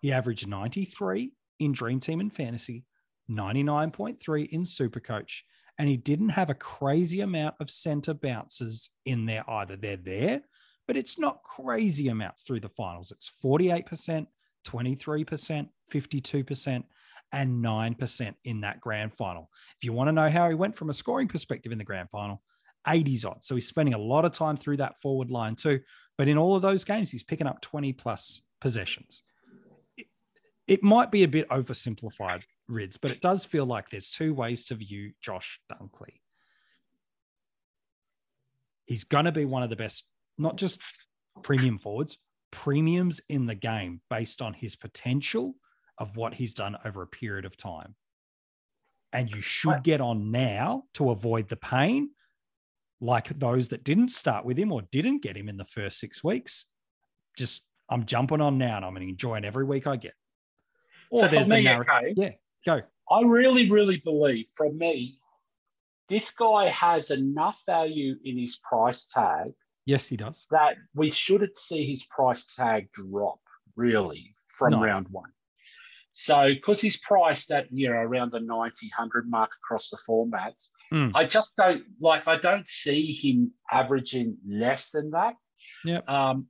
he 0.00 0.12
averaged 0.12 0.48
93 0.48 1.32
in 1.58 1.72
Dream 1.72 2.00
Team 2.00 2.20
and 2.20 2.32
Fantasy, 2.32 2.84
99.3 3.30 4.48
in 4.48 4.64
Super 4.64 5.00
Coach, 5.00 5.44
and 5.78 5.88
he 5.88 5.96
didn't 5.96 6.30
have 6.30 6.50
a 6.50 6.54
crazy 6.54 7.20
amount 7.20 7.54
of 7.60 7.70
center 7.70 8.14
bounces 8.14 8.90
in 9.04 9.26
there 9.26 9.48
either. 9.48 9.76
They're 9.76 9.96
there, 9.96 10.42
but 10.86 10.96
it's 10.96 11.18
not 11.18 11.42
crazy 11.42 12.08
amounts 12.08 12.42
through 12.42 12.60
the 12.60 12.68
finals. 12.68 13.12
It's 13.12 13.30
48%, 13.42 14.26
23%, 14.66 15.68
52%, 15.90 16.84
and 17.32 17.64
9% 17.64 18.34
in 18.44 18.60
that 18.60 18.80
grand 18.80 19.14
final. 19.14 19.50
If 19.78 19.84
you 19.84 19.92
want 19.92 20.08
to 20.08 20.12
know 20.12 20.28
how 20.28 20.48
he 20.48 20.54
went 20.54 20.76
from 20.76 20.90
a 20.90 20.94
scoring 20.94 21.28
perspective 21.28 21.72
in 21.72 21.78
the 21.78 21.84
grand 21.84 22.10
final, 22.10 22.42
80s 22.86 23.24
odds. 23.24 23.46
So 23.46 23.54
he's 23.54 23.68
spending 23.68 23.94
a 23.94 23.98
lot 23.98 24.24
of 24.24 24.32
time 24.32 24.56
through 24.56 24.78
that 24.78 25.00
forward 25.00 25.30
line 25.30 25.54
too. 25.54 25.80
But 26.18 26.28
in 26.28 26.36
all 26.36 26.56
of 26.56 26.62
those 26.62 26.84
games, 26.84 27.10
he's 27.10 27.22
picking 27.22 27.46
up 27.46 27.60
20 27.60 27.92
plus 27.94 28.42
possessions. 28.60 29.22
It, 29.96 30.06
it 30.66 30.82
might 30.82 31.10
be 31.10 31.22
a 31.22 31.28
bit 31.28 31.48
oversimplified, 31.48 32.42
Rids, 32.68 32.96
but 32.96 33.10
it 33.10 33.20
does 33.20 33.44
feel 33.44 33.66
like 33.66 33.88
there's 33.88 34.10
two 34.10 34.34
ways 34.34 34.66
to 34.66 34.74
view 34.74 35.12
Josh 35.20 35.60
Dunkley. 35.70 36.20
He's 38.86 39.04
going 39.04 39.24
to 39.24 39.32
be 39.32 39.44
one 39.44 39.62
of 39.62 39.70
the 39.70 39.76
best 39.76 40.04
not 40.38 40.56
just 40.56 40.80
premium 41.42 41.78
forwards, 41.78 42.18
premiums 42.50 43.20
in 43.28 43.46
the 43.46 43.54
game 43.54 44.00
based 44.10 44.42
on 44.42 44.54
his 44.54 44.76
potential 44.76 45.54
of 45.98 46.16
what 46.16 46.34
he's 46.34 46.54
done 46.54 46.76
over 46.84 47.02
a 47.02 47.06
period 47.06 47.44
of 47.44 47.56
time. 47.56 47.94
And 49.12 49.30
you 49.30 49.40
should 49.40 49.82
get 49.82 50.00
on 50.00 50.30
now 50.30 50.84
to 50.94 51.10
avoid 51.10 51.48
the 51.48 51.56
pain, 51.56 52.10
like 53.00 53.28
those 53.38 53.68
that 53.68 53.84
didn't 53.84 54.08
start 54.08 54.44
with 54.44 54.58
him 54.58 54.72
or 54.72 54.82
didn't 54.90 55.22
get 55.22 55.36
him 55.36 55.48
in 55.48 55.58
the 55.58 55.66
first 55.66 55.98
six 55.98 56.24
weeks. 56.24 56.66
Just, 57.36 57.66
I'm 57.90 58.06
jumping 58.06 58.40
on 58.40 58.56
now 58.56 58.76
and 58.76 58.84
I'm 58.84 58.96
enjoying 58.96 59.44
every 59.44 59.64
week 59.64 59.86
I 59.86 59.96
get. 59.96 60.14
Or 61.10 61.22
so 61.22 61.28
there's 61.28 61.46
the 61.46 61.56
me, 61.56 61.64
narrative. 61.64 61.92
Okay, 61.94 62.14
yeah, 62.16 62.30
go. 62.64 62.80
I 63.10 63.20
really, 63.22 63.70
really 63.70 63.98
believe 63.98 64.46
from 64.54 64.78
me, 64.78 65.18
this 66.08 66.30
guy 66.30 66.68
has 66.68 67.10
enough 67.10 67.60
value 67.66 68.16
in 68.24 68.38
his 68.38 68.56
price 68.56 69.06
tag 69.06 69.52
Yes, 69.84 70.06
he 70.08 70.16
does. 70.16 70.46
That 70.50 70.76
we 70.94 71.10
shouldn't 71.10 71.58
see 71.58 71.84
his 71.84 72.04
price 72.04 72.46
tag 72.54 72.88
drop 72.92 73.40
really 73.76 74.34
from 74.46 74.72
no. 74.72 74.82
round 74.82 75.08
one. 75.10 75.30
So, 76.14 76.48
because 76.48 76.80
he's 76.80 76.98
priced 76.98 77.50
at 77.50 77.66
you 77.72 77.88
know 77.88 77.94
around 77.96 78.32
the 78.32 78.40
90, 78.40 78.86
100 78.96 79.28
mark 79.30 79.50
across 79.64 79.88
the 79.90 79.98
formats, 80.08 80.68
Mm. 80.92 81.12
I 81.14 81.24
just 81.24 81.56
don't 81.56 81.84
like. 82.02 82.28
I 82.28 82.36
don't 82.36 82.68
see 82.68 83.14
him 83.14 83.52
averaging 83.70 84.36
less 84.46 84.90
than 84.90 85.10
that. 85.12 85.36
Yep. 85.86 86.06
Um, 86.06 86.48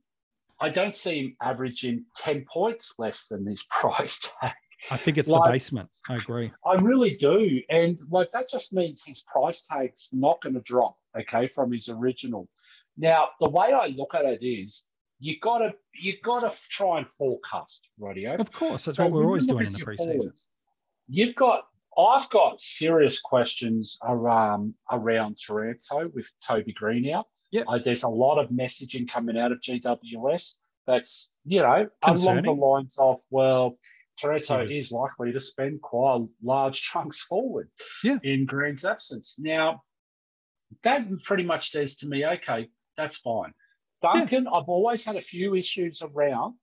I 0.59 0.67
don't 0.69 0.93
see 0.93 1.19
him 1.19 1.37
averaging 1.41 2.03
ten 2.17 2.43
points 2.51 2.93
less 2.99 3.27
than 3.27 3.45
this 3.45 3.65
price 3.71 4.19
tag. 4.41 4.51
I 4.91 4.97
think 4.97 5.17
it's 5.17 5.29
Like- 5.29 5.45
the 5.47 5.51
basement. 5.53 5.89
I 6.09 6.15
agree. 6.15 6.51
I 6.65 6.73
really 6.73 7.15
do, 7.15 7.61
and 7.69 7.97
like 8.11 8.31
that 8.31 8.49
just 8.51 8.73
means 8.73 9.01
his 9.05 9.23
price 9.31 9.65
tag's 9.65 10.09
not 10.11 10.41
going 10.41 10.55
to 10.55 10.61
drop. 10.65 10.97
Okay, 11.17 11.47
from 11.47 11.71
his 11.71 11.87
original. 11.87 12.49
Now, 12.97 13.29
the 13.39 13.49
way 13.49 13.73
I 13.73 13.87
look 13.87 14.13
at 14.15 14.25
it 14.25 14.45
is, 14.45 14.85
you 15.19 15.39
got 15.39 15.59
to 15.59 15.73
you 15.95 16.13
got 16.23 16.41
to 16.41 16.53
try 16.69 16.99
and 16.99 17.07
forecast, 17.17 17.89
radio. 17.99 18.35
Of 18.35 18.51
course, 18.51 18.85
that's 18.85 18.97
So 18.97 19.03
what 19.05 19.13
we're 19.13 19.25
always 19.25 19.47
doing 19.47 19.67
in 19.67 19.73
the 19.73 19.79
preseason. 19.79 20.17
forwards, 20.17 20.47
You've 21.07 21.35
got, 21.35 21.65
I've 21.97 22.29
got 22.29 22.59
serious 22.59 23.19
questions 23.21 23.97
around 24.03 24.75
around 24.91 25.37
Taranto 25.45 26.09
with 26.13 26.29
Toby 26.45 26.73
Greene 26.73 27.09
out. 27.11 27.27
Yep. 27.51 27.65
Uh, 27.67 27.77
there's 27.77 28.03
a 28.03 28.09
lot 28.09 28.37
of 28.39 28.49
messaging 28.49 29.07
coming 29.09 29.37
out 29.37 29.51
of 29.51 29.59
GWS 29.61 30.55
that's 30.87 31.31
you 31.45 31.61
know 31.61 31.87
along 32.03 32.41
the 32.43 32.51
lines 32.51 32.97
of 32.99 33.19
well, 33.29 33.77
Taranto 34.17 34.61
was- 34.61 34.71
is 34.71 34.91
likely 34.91 35.31
to 35.31 35.39
spend 35.39 35.81
quite 35.81 36.25
large 36.43 36.81
chunks 36.81 37.21
forward 37.21 37.69
Yeah. 38.03 38.17
in 38.23 38.45
Greene's 38.45 38.83
absence. 38.85 39.35
Now, 39.39 39.83
that 40.83 41.07
pretty 41.23 41.43
much 41.43 41.69
says 41.71 41.95
to 41.97 42.07
me, 42.07 42.25
okay, 42.25 42.69
that's 42.97 43.17
fine. 43.17 43.53
Duncan, 44.01 44.47
I've 44.47 44.67
always 44.67 45.05
had 45.05 45.15
a 45.15 45.21
few 45.21 45.55
issues 45.55 46.01
around, 46.01 46.55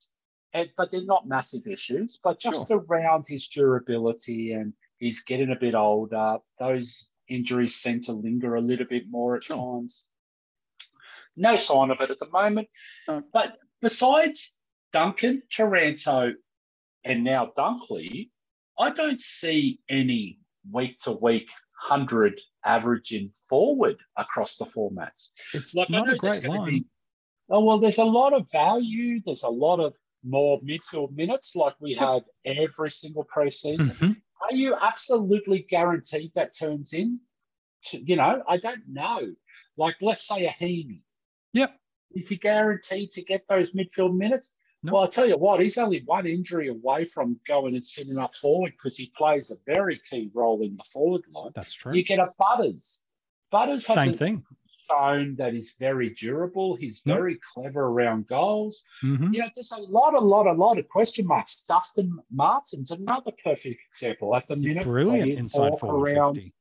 and, 0.53 0.69
but 0.77 0.91
they're 0.91 1.05
not 1.05 1.27
massive 1.27 1.67
issues, 1.67 2.21
but 2.23 2.39
just 2.39 2.71
around 2.71 3.25
his 3.27 3.49
durability 3.49 4.53
and 4.53 4.75
he's 4.99 5.23
getting 5.23 5.51
a 5.51 5.59
bit 5.59 5.75
older. 5.75 6.39
Those 6.59 7.09
injuries 7.29 7.77
seem 7.77 8.03
to 8.03 8.13
linger 8.13 8.57
a 8.57 8.61
little 8.61 8.87
bit 8.87 9.05
more 9.09 9.37
at 9.37 9.45
Sure. 9.45 9.57
times. 9.57 10.05
No 11.37 11.57
sign 11.57 11.91
of 11.91 12.01
it 12.01 12.11
at 12.11 12.19
the 12.19 12.29
moment. 12.29 12.69
No. 13.09 13.23
But 13.33 13.57
besides 13.81 14.53
Duncan, 14.93 15.43
Taranto, 15.51 16.35
and 17.05 17.25
now 17.25 17.53
Dunkley, 17.57 18.31
I 18.79 18.91
don't 18.91 19.21
see 19.21 19.81
any 19.89 20.41
week 20.71 20.99
to 21.00 21.12
week 21.12 21.49
100 21.88 22.40
averaging 22.64 23.31
forward 23.49 23.97
across 24.17 24.57
the 24.57 24.64
formats. 24.64 25.29
It's 25.55 25.75
Like, 25.75 25.90
not 25.90 26.12
a 26.12 26.17
great 26.17 26.45
line. 26.45 26.71
be- 26.71 26.87
Oh, 27.52 27.64
well, 27.64 27.79
there's 27.81 27.99
a 27.99 28.05
lot 28.05 28.33
of 28.33 28.49
value. 28.52 29.21
There's 29.25 29.43
a 29.43 29.49
lot 29.49 29.81
of 29.81 29.97
more 30.23 30.61
midfield 30.61 31.11
minutes 31.12 31.57
like 31.57 31.75
we 31.81 31.95
have 31.95 32.23
every 32.45 32.90
single 32.90 33.25
preseason. 33.35 33.90
Mhm. 33.97 34.23
Are 34.43 34.55
you 34.55 34.76
absolutely 34.76 35.62
guaranteed 35.69 36.33
that 36.35 36.52
turns 36.57 36.93
in? 36.93 37.19
To, 37.87 37.99
you 38.00 38.14
know, 38.17 38.45
I 38.47 38.59
don't 38.59 38.87
know. 38.87 39.35
Like, 39.76 39.97
let's 40.00 40.29
say 40.29 40.47
a 40.47 40.50
Heaney. 40.50 41.02
Yep. 41.55 41.76
Is 42.12 42.29
he 42.29 42.37
guaranteed 42.37 43.11
to 43.12 43.23
get 43.23 43.49
those 43.49 43.73
midfield 43.73 44.17
minutes? 44.17 44.55
No. 44.83 44.93
Well, 44.95 45.03
I'll 45.03 45.09
tell 45.09 45.29
you 45.29 45.37
what, 45.37 45.61
he's 45.61 45.77
only 45.77 46.03
one 46.07 46.27
injury 46.27 46.69
away 46.69 47.05
from 47.05 47.39
going 47.47 47.75
and 47.75 47.87
sitting 47.87 48.17
up 48.17 48.33
forward 48.35 48.73
because 48.73 48.97
he 48.97 49.13
plays 49.17 49.51
a 49.51 49.57
very 49.67 50.01
key 50.09 50.31
role 50.33 50.63
in 50.63 50.77
the 50.77 50.85
forward 50.85 51.23
line. 51.31 51.51
That's 51.55 51.75
true. 51.75 51.95
You 51.95 52.03
get 52.03 52.19
a 52.19 52.29
Butters. 52.39 53.01
Butters 53.51 53.85
has 53.87 53.95
Same 53.97 54.13
a- 54.13 54.17
thing. 54.17 54.45
shown 54.91 55.37
that 55.37 55.53
he's 55.53 55.75
very 55.79 56.11
durable. 56.11 56.75
He's 56.77 57.03
Yep. 57.05 57.17
very 57.17 57.39
clever 57.53 57.87
around 57.89 58.27
goals. 58.27 58.85
Mhm. 59.03 59.33
You 59.35 59.41
know, 59.41 59.49
there's 59.55 59.71
a 59.73 59.83
lot, 59.83 60.15
a 60.15 60.19
lot, 60.19 60.47
a 60.47 60.53
lot 60.53 60.79
of 60.79 60.89
question 60.89 61.27
marks. 61.27 61.63
Dustin 61.69 62.19
Martin's 62.31 62.91
another 62.91 63.33
perfect 63.45 63.81
example. 63.91 64.35
At 64.35 64.49
the 64.49 64.57
minute, 64.57 64.83
Brilliant 64.85 65.33
inside 65.33 65.79
forward 65.79 66.11
around. 66.13 66.35
50. 66.37 66.55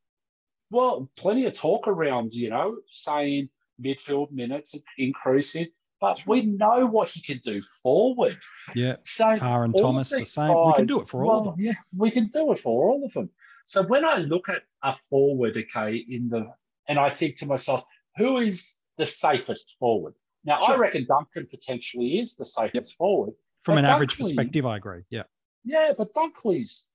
Well, 0.72 1.10
plenty 1.16 1.46
of 1.46 1.54
talk 1.56 1.88
around. 1.88 2.34
You 2.34 2.50
know, 2.52 2.78
saying 2.92 3.50
midfield 3.82 4.30
minutes 4.32 4.76
increasing, 4.98 5.68
but 6.02 6.26
we 6.26 6.46
know 6.46 6.86
what 6.86 7.10
he 7.10 7.22
can 7.22 7.42
do 7.44 7.62
forward. 7.84 8.38
Yeah. 8.76 8.96
So 9.04 9.36
Tar 9.36 9.64
and 9.66 9.76
Thomas, 9.78 10.10
the 10.10 10.26
same. 10.26 10.50
We 10.50 10.74
can 10.74 10.86
do 10.86 11.02
it 11.02 11.10
for 11.10 11.24
all 11.24 11.30
well, 11.30 11.40
of 11.40 11.46
them. 11.58 11.66
Yeah, 11.66 11.74
we 11.96 12.12
can 12.12 12.28
do 12.28 12.52
it 12.52 12.60
for 12.60 12.90
all 12.90 13.06
of 13.06 13.14
them. 13.14 13.30
So 13.66 13.84
when 13.84 14.06
I 14.06 14.18
look 14.18 14.50
at 14.50 14.64
a 14.84 14.96
forward, 14.96 15.58
okay, 15.58 15.96
in 16.10 16.30
the 16.30 16.52
and 16.88 16.98
I 16.98 17.10
think 17.10 17.38
to 17.40 17.46
myself, 17.46 17.84
who 18.18 18.38
is 18.38 18.78
the 18.98 19.06
safest 19.06 19.76
forward? 19.80 20.14
Now 20.46 20.60
I 20.60 20.76
reckon 20.76 21.06
Duncan 21.06 21.48
potentially 21.50 22.20
is 22.20 22.36
the 22.36 22.46
safest 22.46 22.96
forward. 22.98 23.34
From 23.64 23.78
an 23.78 23.86
average 23.86 24.18
perspective, 24.18 24.66
I 24.66 24.78
agree. 24.78 25.02
Yeah. 25.10 25.24
Yeah, 25.66 25.92
but 25.98 26.14
Dunkley's 26.14 26.88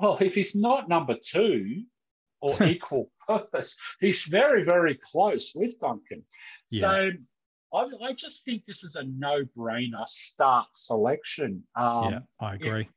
well, 0.00 0.18
if 0.20 0.34
he's 0.34 0.54
not 0.54 0.88
number 0.88 1.16
two 1.22 1.84
or 2.40 2.62
equal 2.64 3.08
first, 3.26 3.76
he's 4.00 4.22
very, 4.24 4.64
very 4.64 4.96
close 4.96 5.52
with 5.54 5.78
Duncan. 5.80 6.24
So 6.70 7.10
I, 7.74 7.88
I 8.02 8.12
just 8.12 8.44
think 8.44 8.64
this 8.66 8.84
is 8.84 8.96
a 8.96 9.02
no-brainer 9.04 10.06
start 10.06 10.68
selection. 10.72 11.62
Um, 11.76 12.12
yeah, 12.12 12.18
I 12.40 12.54
agree. 12.54 12.88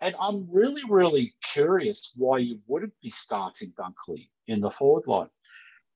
and 0.00 0.14
I'm 0.20 0.46
really, 0.50 0.82
really 0.88 1.34
curious 1.52 2.12
why 2.16 2.38
you 2.38 2.58
wouldn't 2.66 2.92
be 3.02 3.10
starting 3.10 3.72
Dunkley 3.78 4.28
in 4.48 4.60
the 4.60 4.70
forward 4.70 5.06
line. 5.06 5.28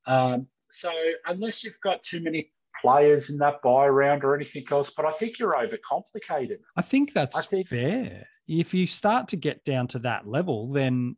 Um, 0.06 0.46
so 0.68 0.90
unless 1.26 1.62
you've 1.64 1.80
got 1.82 2.02
too 2.02 2.20
many 2.20 2.52
players 2.80 3.30
in 3.30 3.38
that 3.38 3.62
buy 3.62 3.86
round 3.88 4.24
or 4.24 4.34
anything 4.34 4.64
else, 4.70 4.90
but 4.90 5.04
I 5.04 5.12
think 5.12 5.38
you're 5.38 5.54
overcomplicated. 5.54 6.58
I 6.76 6.82
think 6.82 7.12
that's 7.12 7.36
I 7.36 7.42
think- 7.42 7.68
fair. 7.68 8.26
If 8.48 8.72
you 8.72 8.86
start 8.86 9.26
to 9.28 9.36
get 9.36 9.64
down 9.64 9.88
to 9.88 9.98
that 10.00 10.28
level, 10.28 10.70
then 10.70 11.16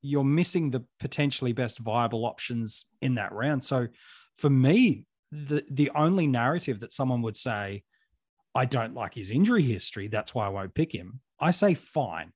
you're 0.00 0.24
missing 0.24 0.70
the 0.70 0.84
potentially 0.98 1.52
best 1.52 1.78
viable 1.80 2.24
options 2.24 2.86
in 3.02 3.16
that 3.16 3.32
round. 3.32 3.62
So 3.62 3.88
for 4.36 4.48
me, 4.48 5.05
the 5.32 5.64
the 5.70 5.90
only 5.94 6.26
narrative 6.26 6.80
that 6.80 6.92
someone 6.92 7.22
would 7.22 7.36
say, 7.36 7.82
I 8.54 8.64
don't 8.64 8.94
like 8.94 9.14
his 9.14 9.30
injury 9.30 9.62
history, 9.62 10.08
that's 10.08 10.34
why 10.34 10.46
I 10.46 10.50
won't 10.50 10.74
pick 10.74 10.92
him. 10.94 11.20
I 11.40 11.50
say 11.50 11.74
fine. 11.74 12.32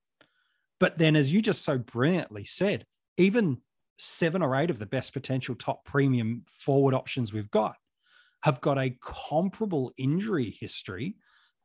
But 0.79 0.97
then 0.97 1.15
as 1.15 1.31
you 1.31 1.41
just 1.41 1.63
so 1.63 1.77
brilliantly 1.77 2.43
said, 2.43 2.85
even 3.17 3.57
seven 3.97 4.41
or 4.41 4.55
eight 4.55 4.69
of 4.71 4.79
the 4.79 4.85
best 4.85 5.13
potential 5.13 5.55
top 5.55 5.85
premium 5.85 6.43
forward 6.59 6.93
options 6.93 7.31
we've 7.31 7.51
got 7.51 7.75
have 8.43 8.59
got 8.61 8.79
a 8.79 8.97
comparable 9.01 9.91
injury 9.97 10.55
history 10.59 11.15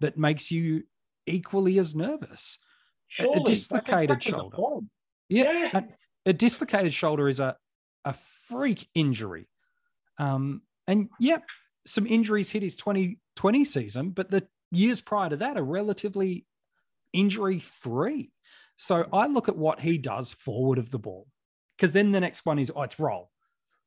that 0.00 0.18
makes 0.18 0.50
you 0.50 0.82
equally 1.26 1.78
as 1.78 1.94
nervous. 1.94 2.58
A- 3.18 3.30
a 3.30 3.40
dislocated 3.44 4.22
shoulder. 4.22 4.56
Yeah, 5.28 5.52
Yeah. 5.52 5.70
A, 5.72 5.84
a 6.30 6.32
dislocated 6.32 6.92
shoulder 6.92 7.28
is 7.28 7.40
a, 7.40 7.56
a 8.04 8.14
freak 8.48 8.86
injury. 8.94 9.48
Um, 10.18 10.62
and 10.86 11.08
yeah, 11.18 11.38
some 11.86 12.06
injuries 12.06 12.50
hit 12.50 12.62
his 12.62 12.76
2020 12.76 13.64
season, 13.64 14.10
but 14.10 14.30
the 14.30 14.46
years 14.70 15.00
prior 15.00 15.30
to 15.30 15.36
that 15.36 15.56
are 15.56 15.64
relatively 15.64 16.46
injury 17.12 17.60
free. 17.60 18.30
So 18.76 19.06
I 19.12 19.26
look 19.26 19.48
at 19.48 19.56
what 19.56 19.80
he 19.80 19.98
does 19.98 20.32
forward 20.32 20.78
of 20.78 20.90
the 20.90 20.98
ball, 20.98 21.26
because 21.76 21.92
then 21.92 22.12
the 22.12 22.20
next 22.20 22.44
one 22.44 22.58
is, 22.58 22.70
oh, 22.74 22.82
it's 22.82 22.98
roll. 22.98 23.30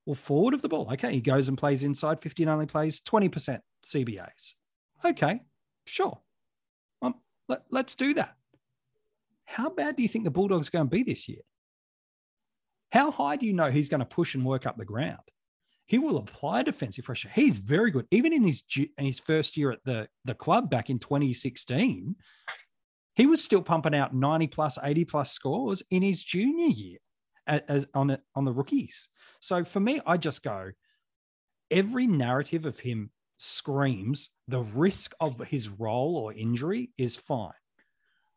Well, 0.06 0.16
forward 0.16 0.56
of 0.56 0.62
the 0.62 0.70
ball. 0.70 0.90
Okay. 0.94 1.14
He 1.14 1.22
goes 1.22 1.48
and 1.48 1.58
plays 1.58 1.84
inside 1.84 2.22
50 2.22 2.44
and 2.44 2.50
only 2.50 2.66
plays 2.66 3.02
20% 3.02 3.60
CBAs. 3.86 4.54
Okay. 5.06 5.42
Sure. 5.86 6.20
Um, 7.02 7.16
let, 7.48 7.62
let's 7.70 7.96
do 7.96 8.16
that. 8.16 8.36
How 9.46 9.70
bad 9.70 9.96
do 9.96 10.04
you 10.04 10.10
think 10.10 10.24
the 10.24 10.32
Bulldogs 10.32 10.70
are 10.70 10.72
going 10.72 10.90
to 10.90 10.96
be 10.96 11.04
this 11.04 11.28
year? 11.28 11.42
How 12.92 13.12
high 13.12 13.36
do 13.36 13.46
you 13.46 13.54
know 13.54 13.70
he's 13.70 13.90
going 13.90 14.00
to 14.00 14.06
push 14.06 14.34
and 14.34 14.46
work 14.46 14.66
up 14.66 14.78
the 14.78 14.86
ground? 14.86 15.20
He 15.90 15.98
will 15.98 16.18
apply 16.18 16.62
defensive 16.62 17.06
pressure. 17.06 17.32
He's 17.34 17.58
very 17.58 17.90
good. 17.90 18.06
Even 18.12 18.32
in 18.32 18.44
his 18.44 18.62
in 18.78 19.06
his 19.06 19.18
first 19.18 19.58
year 19.58 19.72
at 19.72 19.84
the, 19.86 20.08
the 20.24 20.36
club 20.36 20.70
back 20.70 20.92
in 20.92 21.00
2016, 21.00 22.16
he 23.16 23.26
was 23.26 23.44
still 23.44 23.64
pumping 23.64 23.96
out 23.96 24.14
90 24.14 24.48
plus, 24.48 24.78
80 24.82 25.06
plus 25.06 25.32
scores 25.32 25.82
in 25.90 26.04
his 26.04 26.24
junior 26.24 26.68
year 26.68 27.00
as, 27.48 27.62
as 27.68 27.88
on 27.96 28.12
it 28.12 28.22
on 28.36 28.46
the 28.46 28.52
rookies. 28.52 29.08
So 29.40 29.64
for 29.64 29.80
me, 29.80 30.00
I 30.06 30.18
just 30.18 30.44
go, 30.44 30.70
every 31.72 32.06
narrative 32.06 32.68
of 32.68 32.80
him 32.80 33.10
screams 33.38 34.30
the 34.48 34.62
risk 34.62 35.16
of 35.20 35.40
his 35.40 35.70
role 35.70 36.18
or 36.18 36.34
injury 36.34 36.92
is 37.00 37.16
fine. 37.16 37.50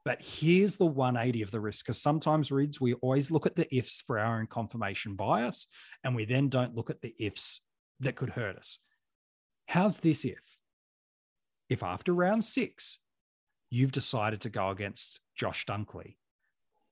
But 0.05 0.21
here's 0.21 0.77
the 0.77 0.87
180 0.87 1.43
of 1.43 1.51
the 1.51 1.61
risk 1.61 1.87
because 1.87 2.03
sometimes, 2.03 2.51
Rids, 2.51 2.81
we 2.81 2.95
always 2.95 3.31
look 3.31 3.47
at 3.47 3.55
the 3.55 3.73
ifs 3.75 4.03
for 4.05 4.19
our 4.19 4.39
own 4.39 4.47
confirmation 4.47 5.15
bias, 5.15 5.69
and 6.03 6.15
we 6.17 6.25
then 6.25 6.49
don't 6.49 6.75
look 6.75 6.91
at 6.91 7.01
the 7.01 7.15
ifs 7.19 7.61
that 8.01 8.17
could 8.17 8.31
hurt 8.31 8.57
us. 8.57 8.79
How's 9.67 10.01
this 10.01 10.25
if? 10.25 10.41
If 11.69 11.83
after 11.83 12.13
round 12.13 12.45
six, 12.45 12.99
you've 13.71 13.93
decided 13.93 14.41
to 14.43 14.51
go 14.51 14.71
against 14.71 15.21
Josh 15.37 15.65
Dunkley 15.67 16.17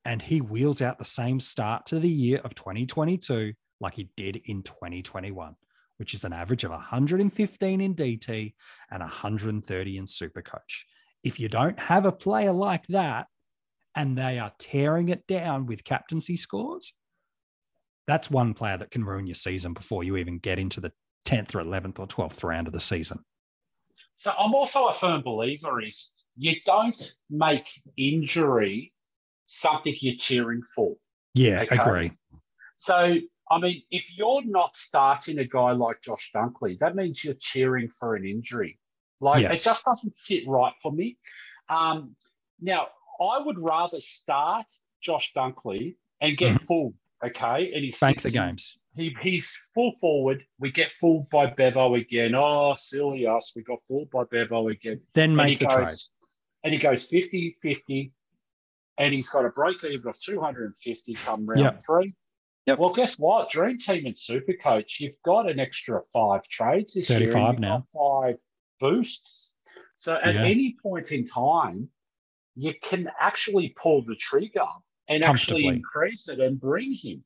and 0.04 0.22
he 0.22 0.40
wheels 0.40 0.80
out 0.80 0.98
the 0.98 1.04
same 1.04 1.40
start 1.40 1.86
to 1.86 1.98
the 1.98 2.08
year 2.08 2.40
of 2.42 2.54
2022 2.54 3.52
like 3.80 3.94
he 3.94 4.08
did 4.16 4.40
in 4.46 4.62
2021, 4.62 5.54
which 5.98 6.14
is 6.14 6.24
an 6.24 6.32
average 6.32 6.64
of 6.64 6.70
115 6.70 7.80
in 7.80 7.94
DT 7.94 8.54
and 8.90 9.00
130 9.00 9.98
in 9.98 10.04
Supercoach 10.04 10.84
if 11.22 11.38
you 11.38 11.48
don't 11.48 11.78
have 11.78 12.06
a 12.06 12.12
player 12.12 12.52
like 12.52 12.86
that 12.88 13.26
and 13.94 14.16
they 14.16 14.38
are 14.38 14.52
tearing 14.58 15.08
it 15.08 15.26
down 15.26 15.66
with 15.66 15.84
captaincy 15.84 16.36
scores, 16.36 16.94
that's 18.06 18.30
one 18.30 18.54
player 18.54 18.76
that 18.76 18.90
can 18.90 19.04
ruin 19.04 19.26
your 19.26 19.34
season 19.34 19.72
before 19.72 20.02
you 20.02 20.16
even 20.16 20.38
get 20.38 20.58
into 20.58 20.80
the 20.80 20.92
10th 21.26 21.54
or 21.54 21.62
11th 21.62 21.98
or 21.98 22.06
12th 22.06 22.42
round 22.42 22.66
of 22.66 22.72
the 22.72 22.80
season. 22.80 23.20
So 24.14 24.32
I'm 24.38 24.54
also 24.54 24.86
a 24.86 24.94
firm 24.94 25.22
believer 25.22 25.80
is 25.80 26.12
you 26.36 26.56
don't 26.66 27.14
make 27.30 27.68
injury 27.96 28.92
something 29.44 29.94
you're 30.00 30.16
cheering 30.16 30.62
for. 30.74 30.96
Yeah, 31.34 31.62
okay? 31.62 31.76
agree. 31.76 32.12
So 32.76 33.18
I 33.52 33.58
mean, 33.58 33.82
if 33.90 34.16
you're 34.16 34.44
not 34.44 34.74
starting 34.76 35.38
a 35.38 35.44
guy 35.44 35.72
like 35.72 36.00
Josh 36.02 36.30
Dunkley, 36.34 36.78
that 36.78 36.96
means 36.96 37.24
you're 37.24 37.34
cheering 37.34 37.88
for 37.88 38.16
an 38.16 38.24
injury. 38.24 38.78
Like 39.20 39.42
yes. 39.42 39.60
it 39.60 39.68
just 39.68 39.84
doesn't 39.84 40.16
sit 40.16 40.44
right 40.46 40.72
for 40.82 40.92
me. 40.92 41.18
Um, 41.68 42.16
now, 42.60 42.88
I 43.20 43.38
would 43.38 43.60
rather 43.60 44.00
start 44.00 44.66
Josh 45.02 45.32
Dunkley 45.36 45.96
and 46.20 46.36
get 46.36 46.56
mm. 46.56 46.60
full, 46.62 46.94
okay? 47.24 47.72
And 47.74 47.84
he 47.84 47.94
bank 48.00 48.22
the 48.22 48.30
games. 48.30 48.78
He, 48.92 49.14
he's 49.20 49.56
full 49.74 49.92
forward. 50.00 50.42
We 50.58 50.72
get 50.72 50.90
fooled 50.90 51.30
by 51.30 51.46
Bevo 51.46 51.94
again. 51.94 52.34
Oh, 52.34 52.74
silly 52.76 53.26
us. 53.26 53.52
We 53.54 53.62
got 53.62 53.80
fooled 53.82 54.10
by 54.10 54.24
Bevo 54.24 54.68
again. 54.68 55.00
Then 55.14 55.36
make 55.36 55.60
the 55.60 55.66
goes, 55.66 55.76
trade. 55.76 55.98
And 56.64 56.74
he 56.74 56.80
goes 56.80 57.04
50 57.04 57.56
50, 57.62 58.12
and 58.98 59.14
he's 59.14 59.28
got 59.28 59.44
a 59.44 59.50
break 59.50 59.82
even 59.84 60.08
of 60.08 60.20
250 60.20 61.14
come 61.14 61.46
round 61.46 61.60
yep. 61.60 61.80
three. 61.86 62.14
Yep. 62.66 62.78
Well, 62.78 62.92
guess 62.92 63.18
what? 63.18 63.50
Dream 63.50 63.78
Team 63.78 64.06
and 64.06 64.18
Super 64.18 64.52
Coach, 64.52 64.98
you've 65.00 65.16
got 65.24 65.48
an 65.48 65.58
extra 65.58 66.02
five 66.12 66.46
trades 66.48 66.94
this 66.94 67.08
35 67.08 67.34
year. 67.34 67.60
now. 67.60 67.84
Five 67.94 68.36
boosts. 68.80 69.52
So 69.94 70.18
at 70.22 70.34
yeah. 70.34 70.42
any 70.42 70.76
point 70.82 71.12
in 71.12 71.24
time, 71.24 71.88
you 72.56 72.74
can 72.82 73.08
actually 73.20 73.74
pull 73.80 74.02
the 74.02 74.16
trigger 74.16 74.66
and 75.08 75.24
actually 75.24 75.66
increase 75.66 76.28
it 76.28 76.40
and 76.40 76.60
bring 76.60 76.92
him. 76.92 77.24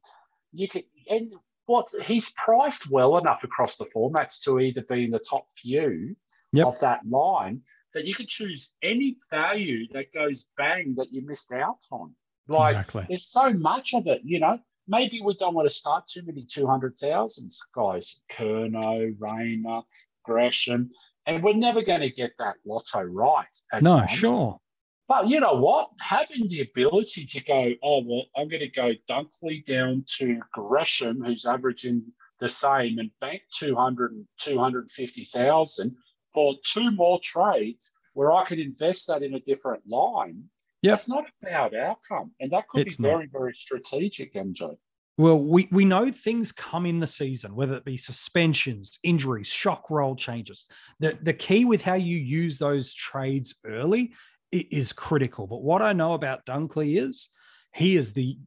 You 0.53 0.69
can 0.69 0.83
and 1.09 1.33
what 1.67 1.89
he's 2.03 2.31
priced 2.33 2.91
well 2.91 3.17
enough 3.17 3.45
across 3.45 3.77
the 3.77 3.87
formats 3.87 4.41
to 4.43 4.61
either 4.61 4.83
be 4.83 5.05
in 5.05 5.11
the 5.11 5.19
top 5.19 5.47
few 5.57 6.15
yep. 6.53 6.67
of 6.67 6.79
that 6.81 7.01
line 7.09 7.63
that 7.95 8.05
you 8.05 8.15
could 8.15 8.29
choose 8.29 8.73
any 8.83 9.17
value 9.31 9.87
that 9.93 10.13
goes 10.13 10.47
bang 10.57 10.95
that 10.97 11.13
you 11.13 11.25
missed 11.25 11.53
out 11.53 11.79
on. 11.91 12.15
Like 12.49 12.75
exactly. 12.75 13.05
there's 13.09 13.27
so 13.27 13.51
much 13.51 13.95
of 13.95 14.07
it, 14.07 14.21
you 14.25 14.41
know 14.41 14.59
maybe 14.87 15.21
we 15.23 15.35
don't 15.35 15.55
want 15.55 15.69
to 15.69 15.75
start 15.75 16.07
too 16.07 16.23
many 16.25 16.45
200,000 16.45 17.51
guys, 17.75 18.21
Kerno, 18.31 19.15
Rayner, 19.19 19.83
Gresham, 20.25 20.91
and 21.27 21.43
we're 21.43 21.55
never 21.55 21.83
going 21.83 22.01
to 22.01 22.11
get 22.11 22.33
that 22.39 22.57
lotto 22.67 23.03
right. 23.03 23.47
No, 23.81 23.99
times. 23.99 24.13
sure. 24.13 24.59
But 25.07 25.29
you 25.29 25.41
know 25.41 25.55
what? 25.55 25.91
Having 26.01 26.49
the 26.49 26.63
ability 26.63 27.27
to 27.27 27.45
go, 27.45 27.73
oh, 27.83 28.03
well, 28.05 28.25
I'm 28.37 28.49
going 28.49 28.61
to 28.61 28.69
go 28.69 28.93
Dunkley 29.09 29.65
down 29.67 30.05
to 30.19 30.41
Gresham, 30.53 31.23
who's 31.23 31.45
averaging 31.45 32.05
the 32.41 32.49
same, 32.49 32.99
and 32.99 33.11
bank 33.21 33.43
200 33.59 34.13
and 34.13 34.27
250,000 34.41 35.97
for 36.33 36.55
two 36.65 36.91
more 36.91 37.21
trades 37.23 37.93
where 38.15 38.33
I 38.33 38.45
can 38.47 38.59
invest 38.59 39.07
that 39.09 39.23
in 39.23 39.35
a 39.35 39.41
different 39.41 39.83
line 39.87 40.45
Yep. 40.85 40.93
That's 40.93 41.09
not 41.09 41.25
a 41.25 41.47
bad 41.47 41.75
outcome. 41.75 42.33
And 42.41 42.51
that 42.53 42.69
could 42.69 42.87
it's 42.87 42.99
be 42.99 43.05
very, 43.05 43.27
very 43.33 43.55
strategic, 43.55 44.35
MJ. 44.35 44.77
Well, 45.17 45.39
we, 45.39 45.69
we 45.71 45.85
know 45.85 46.11
things 46.11 46.51
come 46.51 46.87
in 46.87 46.99
the 46.99 47.07
season, 47.07 47.55
whether 47.55 47.75
it 47.75 47.85
be 47.85 47.97
suspensions, 47.97 48.99
injuries, 49.05 49.47
shock 49.47 49.89
roll 49.89 50.17
changes. 50.17 50.69
The, 50.99 51.17
the 51.23 51.33
key 51.33 51.65
with 51.65 51.83
how 51.83 51.95
you 51.95 52.17
use 52.17 52.59
those 52.59 52.93
trades 52.93 53.55
early 53.65 54.13
is 54.51 54.93
critical. 54.93 55.47
But 55.47 55.63
what 55.63 55.83
I 55.83 55.93
know 55.93 56.15
about 56.15 56.47
Dunkley 56.47 57.01
is 57.01 57.29
he 57.73 57.95
is 57.97 58.13
the 58.13 58.39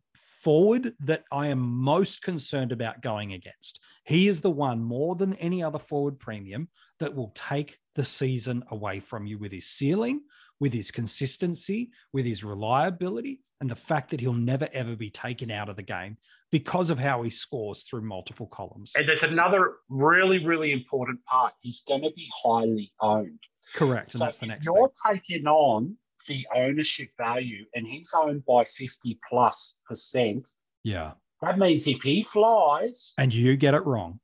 forward 0.44 0.94
that 1.02 1.24
I 1.32 1.48
am 1.48 1.60
most 1.60 2.22
concerned 2.22 2.72
about 2.72 3.02
going 3.02 3.34
against. 3.34 3.80
He 4.06 4.28
is 4.28 4.42
the 4.42 4.52
one 4.52 4.82
more 4.82 5.16
than 5.16 5.34
any 5.36 5.64
other 5.64 5.80
forward 5.80 6.20
premium 6.20 6.70
that 7.00 7.16
will 7.16 7.32
take 7.36 7.80
the 7.96 8.06
season 8.06 8.64
away 8.72 9.00
from 9.00 9.26
you 9.26 9.38
with 9.38 9.52
his 9.52 9.68
ceiling, 9.68 10.22
with 10.60 10.74
his 10.74 10.92
consistency, 10.92 11.92
with 12.14 12.26
his 12.26 12.44
reliability, 12.44 13.42
and 13.62 13.70
the 13.70 13.76
fact 13.76 14.12
that 14.12 14.20
he'll 14.20 14.34
never 14.34 14.68
ever 14.72 14.96
be 14.96 15.10
taken 15.10 15.50
out 15.52 15.70
of 15.70 15.76
the 15.76 15.84
game 15.84 16.18
because 16.52 16.90
of 16.90 17.00
how 17.00 17.24
he 17.24 17.30
scores 17.30 17.84
through 17.84 18.02
multiple 18.02 18.48
columns. 18.48 18.94
And 18.96 19.08
there's 19.08 19.24
another 19.24 19.76
really, 19.90 20.46
really 20.46 20.72
important 20.72 21.24
part. 21.26 21.54
He's 21.62 21.82
going 21.88 22.04
to 22.04 22.12
be 22.16 22.30
highly 22.44 22.92
owned. 23.02 23.40
Correct. 23.74 24.10
So 24.10 24.18
and 24.18 24.28
that's 24.28 24.38
the 24.38 24.46
next 24.46 24.66
you're 24.66 24.92
thing. 25.06 25.20
taking 25.20 25.48
on 25.48 25.98
the 26.28 26.46
ownership 26.56 27.10
value 27.18 27.66
and 27.74 27.88
he's 27.88 28.14
owned 28.16 28.46
by 28.46 28.64
50 28.64 29.20
plus 29.28 29.78
percent. 29.88 30.48
Yeah. 30.84 31.14
That 31.42 31.60
means 31.60 31.88
if 31.88 32.02
he 32.02 32.24
flies 32.24 33.14
and 33.18 33.34
you 33.34 33.56
get 33.58 33.74
it 33.74 33.86
wrong, 33.86 34.20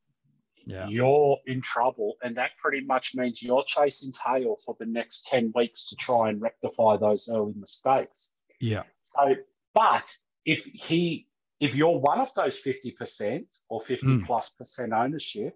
yeah. 0.65 0.87
you're 0.87 1.37
in 1.45 1.61
trouble. 1.61 2.15
And 2.23 2.35
that 2.37 2.51
pretty 2.57 2.85
much 2.85 3.15
means 3.15 3.41
you're 3.41 3.63
chasing 3.65 4.11
tail 4.11 4.57
for 4.65 4.75
the 4.79 4.85
next 4.85 5.27
10 5.27 5.51
weeks 5.55 5.89
to 5.89 5.95
try 5.95 6.29
and 6.29 6.41
rectify 6.41 6.97
those 6.97 7.29
early 7.33 7.53
mistakes. 7.55 8.31
Yeah. 8.59 8.83
So, 9.01 9.35
but 9.73 10.15
if 10.45 10.65
he, 10.65 11.27
if 11.59 11.75
you're 11.75 11.99
one 11.99 12.19
of 12.19 12.33
those 12.35 12.61
50% 12.61 13.43
or 13.69 13.81
50 13.81 14.05
mm. 14.05 14.25
plus 14.25 14.51
percent 14.51 14.93
ownership 14.93 15.55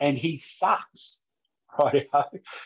and 0.00 0.16
he 0.16 0.38
sucks, 0.38 1.22
right, 1.78 2.08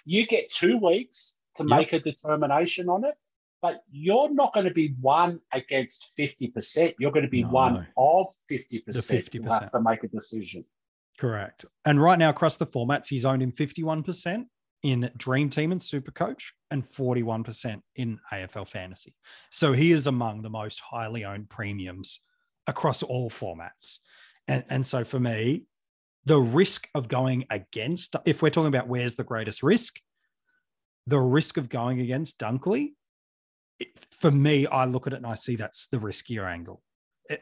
you 0.05 0.27
get 0.27 0.51
two 0.51 0.79
weeks 0.79 1.37
to 1.57 1.65
yep. 1.65 1.79
make 1.79 1.93
a 1.93 2.01
determination 2.01 2.89
on 2.89 3.05
it. 3.05 3.15
But 3.63 3.83
you're 3.91 4.33
not 4.33 4.55
going 4.55 4.65
to 4.65 4.73
be 4.73 4.95
one 5.03 5.41
against 5.53 6.13
50%. 6.19 6.95
You're 6.99 7.13
going 7.13 7.27
to 7.27 7.31
be 7.31 7.43
no. 7.43 7.51
one 7.51 7.87
of 7.95 8.29
50%. 8.51 8.85
The 8.87 8.93
50%. 8.93 9.35
You 9.35 9.43
have 9.51 9.71
to 9.73 9.83
make 9.83 10.03
a 10.03 10.09
decision. 10.09 10.65
Correct. 11.21 11.67
And 11.85 12.03
right 12.03 12.19
now, 12.19 12.31
across 12.31 12.57
the 12.57 12.67
formats, 12.67 13.09
he's 13.09 13.27
owned 13.27 13.43
in 13.43 13.53
51% 13.53 14.45
in 14.83 15.11
Dream 15.19 15.51
Team 15.51 15.71
and 15.71 15.83
Super 15.83 16.11
Coach 16.11 16.55
and 16.71 16.83
41% 16.83 17.83
in 17.97 18.19
AFL 18.33 18.67
Fantasy. 18.67 19.15
So 19.51 19.75
he 19.75 19.93
is 19.93 20.07
among 20.07 20.41
the 20.41 20.49
most 20.49 20.81
highly 20.81 21.27
owned 21.27 21.51
premiums 21.51 22.21
across 22.67 23.03
all 23.03 23.29
formats. 23.29 23.99
And, 24.49 24.65
and 24.71 24.87
so 24.87 25.05
for 25.05 25.21
me, 25.21 25.65
the 26.25 26.41
risk 26.41 26.89
of 26.95 27.09
going 27.09 27.45
against, 27.51 28.17
if 28.25 28.41
we're 28.41 28.49
talking 28.49 28.69
about 28.69 28.89
where's 28.89 29.17
the 29.17 29.23
greatest 29.23 29.63
risk, 29.63 30.01
the 31.07 31.21
risk 31.21 31.59
of 31.59 31.69
going 31.69 32.01
against 32.01 32.39
Dunkley, 32.39 32.93
it, 33.79 33.89
for 34.11 34.31
me, 34.31 34.67
I 34.67 34.87
look 34.87 35.07
at 35.07 35.13
it 35.13 35.17
and 35.17 35.27
I 35.27 35.35
see 35.35 35.57
that's 35.57 35.87
the 35.89 35.99
riskier 35.99 36.51
angle. 36.51 36.83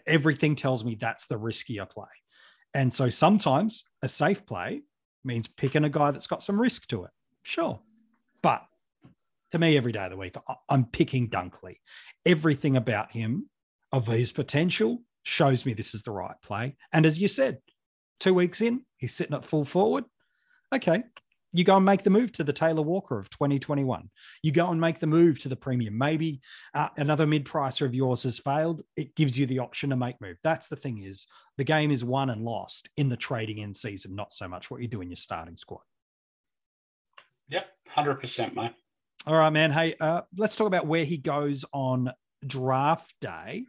Everything 0.04 0.56
tells 0.56 0.84
me 0.84 0.96
that's 0.96 1.28
the 1.28 1.38
riskier 1.38 1.88
play. 1.88 2.08
And 2.74 2.92
so 2.92 3.09
sometimes 3.09 3.85
a 4.02 4.09
safe 4.09 4.46
play 4.46 4.83
means 5.24 5.48
picking 5.48 5.85
a 5.85 5.88
guy 5.88 6.11
that's 6.11 6.26
got 6.26 6.42
some 6.42 6.61
risk 6.61 6.87
to 6.88 7.04
it. 7.04 7.11
Sure. 7.42 7.81
But 8.42 8.62
to 9.50 9.59
me, 9.59 9.76
every 9.76 9.92
day 9.92 10.04
of 10.04 10.11
the 10.11 10.16
week, 10.16 10.37
I'm 10.68 10.85
picking 10.85 11.31
Dunkley. 11.31 11.76
Everything 12.26 12.76
about 12.76 13.12
him, 13.12 13.48
of 13.92 14.07
his 14.07 14.33
potential, 14.33 15.02
shows 15.22 15.64
me 15.64 15.72
this 15.72 15.94
is 15.94 16.02
the 16.02 16.11
right 16.11 16.37
play. 16.42 16.76
And 16.92 17.07
as 17.07 17.18
you 17.18 17.28
said, 17.28 17.59
two 18.20 18.35
weeks 18.35 18.61
in, 18.61 18.83
he's 18.96 19.14
sitting 19.14 19.35
at 19.35 19.44
full 19.44 19.64
forward. 19.64 20.04
Okay, 20.74 21.04
you 21.52 21.64
go 21.64 21.76
and 21.76 21.84
make 21.84 22.02
the 22.02 22.11
move 22.11 22.32
to 22.32 22.44
the 22.44 22.52
Taylor 22.52 22.82
Walker 22.82 23.18
of 23.18 23.30
2021. 23.30 24.11
You 24.42 24.52
go 24.52 24.70
and 24.70 24.80
make 24.80 24.98
the 24.98 25.06
move 25.06 25.38
to 25.40 25.48
the 25.48 25.56
premium. 25.56 25.96
Maybe 25.96 26.40
uh, 26.74 26.88
another 26.96 27.26
mid 27.26 27.44
pricer 27.46 27.87
of 27.87 27.94
yours 27.94 28.24
has 28.24 28.38
failed. 28.38 28.82
It 28.96 29.14
gives 29.14 29.38
you 29.38 29.46
the 29.46 29.61
option 29.61 29.90
to 29.90 29.96
make 29.96 30.20
move. 30.20 30.37
That's 30.42 30.68
the 30.68 30.76
thing 30.76 31.02
is 31.02 31.26
the 31.56 31.64
game 31.64 31.90
is 31.90 32.04
won 32.04 32.30
and 32.30 32.44
lost 32.44 32.90
in 32.96 33.08
the 33.08 33.16
trading 33.16 33.58
in 33.58 33.72
season, 33.72 34.14
not 34.14 34.32
so 34.32 34.46
much 34.46 34.70
what 34.70 34.82
you 34.82 34.88
do 34.88 35.00
in 35.00 35.08
your 35.08 35.16
starting 35.16 35.56
squad. 35.56 35.80
Yep, 37.48 37.66
100%, 37.96 38.54
mate. 38.54 38.72
All 39.26 39.37
right, 39.37 39.50
man. 39.50 39.72
Hey, 39.72 39.94
uh, 40.00 40.22
let's 40.37 40.54
talk 40.54 40.66
about 40.66 40.87
where 40.87 41.04
he 41.04 41.16
goes 41.16 41.64
on 41.72 42.12
draft 42.46 43.14
day. 43.20 43.64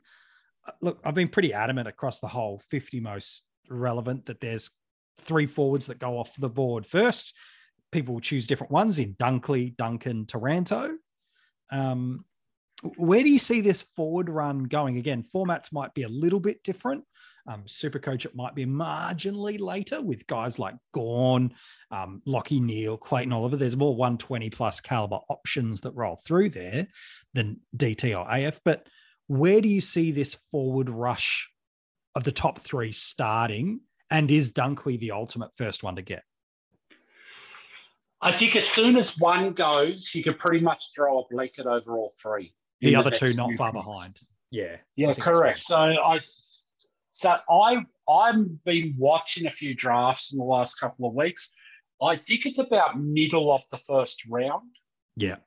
Uh, 0.67 0.71
look, 0.81 0.99
I've 1.05 1.15
been 1.15 1.29
pretty 1.29 1.53
adamant 1.53 1.87
across 1.87 2.19
the 2.19 2.27
whole 2.27 2.61
50 2.69 2.99
most 2.99 3.45
relevant 3.69 4.25
that 4.25 4.41
there's 4.41 4.69
three 5.17 5.47
forwards 5.47 5.87
that 5.87 5.99
go 5.99 6.17
off 6.17 6.35
the 6.37 6.49
board 6.49 6.85
first 6.85 7.35
people 7.91 8.19
choose 8.19 8.47
different 8.47 8.71
ones 8.71 8.99
in 8.99 9.15
Dunkley, 9.15 9.75
Duncan, 9.75 10.25
Taranto. 10.25 10.97
Um, 11.71 12.25
where 12.95 13.23
do 13.23 13.29
you 13.29 13.39
see 13.39 13.61
this 13.61 13.81
forward 13.95 14.29
run 14.29 14.63
going? 14.63 14.97
Again, 14.97 15.25
formats 15.33 15.73
might 15.73 15.93
be 15.93 16.03
a 16.03 16.09
little 16.09 16.39
bit 16.39 16.63
different. 16.63 17.03
Um, 17.47 17.63
Supercoach, 17.67 18.25
it 18.25 18.35
might 18.35 18.55
be 18.55 18.65
marginally 18.65 19.59
later 19.59 20.01
with 20.01 20.27
guys 20.27 20.59
like 20.59 20.75
Gawn, 20.93 21.53
um, 21.91 22.21
Lachie 22.27 22.61
Neale, 22.61 22.97
Clayton 22.97 23.33
Oliver. 23.33 23.57
There's 23.57 23.75
more 23.75 23.95
120 23.95 24.49
plus 24.51 24.79
caliber 24.79 25.19
options 25.29 25.81
that 25.81 25.95
roll 25.95 26.21
through 26.25 26.49
there 26.51 26.87
than 27.33 27.59
DT 27.75 28.17
or 28.17 28.29
AF. 28.31 28.61
But 28.63 28.87
where 29.27 29.61
do 29.61 29.67
you 29.69 29.81
see 29.81 30.11
this 30.11 30.37
forward 30.51 30.89
rush 30.89 31.49
of 32.15 32.23
the 32.23 32.31
top 32.31 32.59
three 32.59 32.91
starting? 32.91 33.81
And 34.11 34.29
is 34.31 34.53
Dunkley 34.53 34.97
the 34.97 35.11
ultimate 35.11 35.51
first 35.57 35.83
one 35.83 35.95
to 35.95 36.01
get? 36.01 36.23
I 38.21 38.31
think 38.31 38.55
as 38.55 38.67
soon 38.67 38.97
as 38.97 39.17
one 39.17 39.53
goes, 39.53 40.13
you 40.13 40.23
can 40.23 40.33
pretty 40.33 40.59
much 40.59 40.91
throw 40.93 41.19
a 41.19 41.23
blanket 41.29 41.65
over 41.65 41.97
all 41.97 42.13
three. 42.21 42.53
The 42.81 42.95
other 42.95 43.09
the 43.09 43.15
two 43.15 43.33
not 43.33 43.53
far 43.55 43.71
picks. 43.71 43.85
behind. 43.85 44.19
Yeah. 44.51 44.77
Yeah, 44.95 45.13
correct. 45.13 45.59
So 45.59 45.77
I 45.77 46.19
so 47.11 47.35
I 47.49 47.85
I've 48.09 48.63
been 48.63 48.95
watching 48.97 49.45
a 49.47 49.51
few 49.51 49.75
drafts 49.75 50.33
in 50.33 50.39
the 50.39 50.45
last 50.45 50.79
couple 50.79 51.07
of 51.07 51.13
weeks. 51.13 51.49
I 52.01 52.15
think 52.15 52.45
it's 52.45 52.59
about 52.59 52.99
middle 52.99 53.53
of 53.53 53.61
the 53.71 53.77
first 53.77 54.23
round. 54.29 54.69
Yeah, 55.15 55.37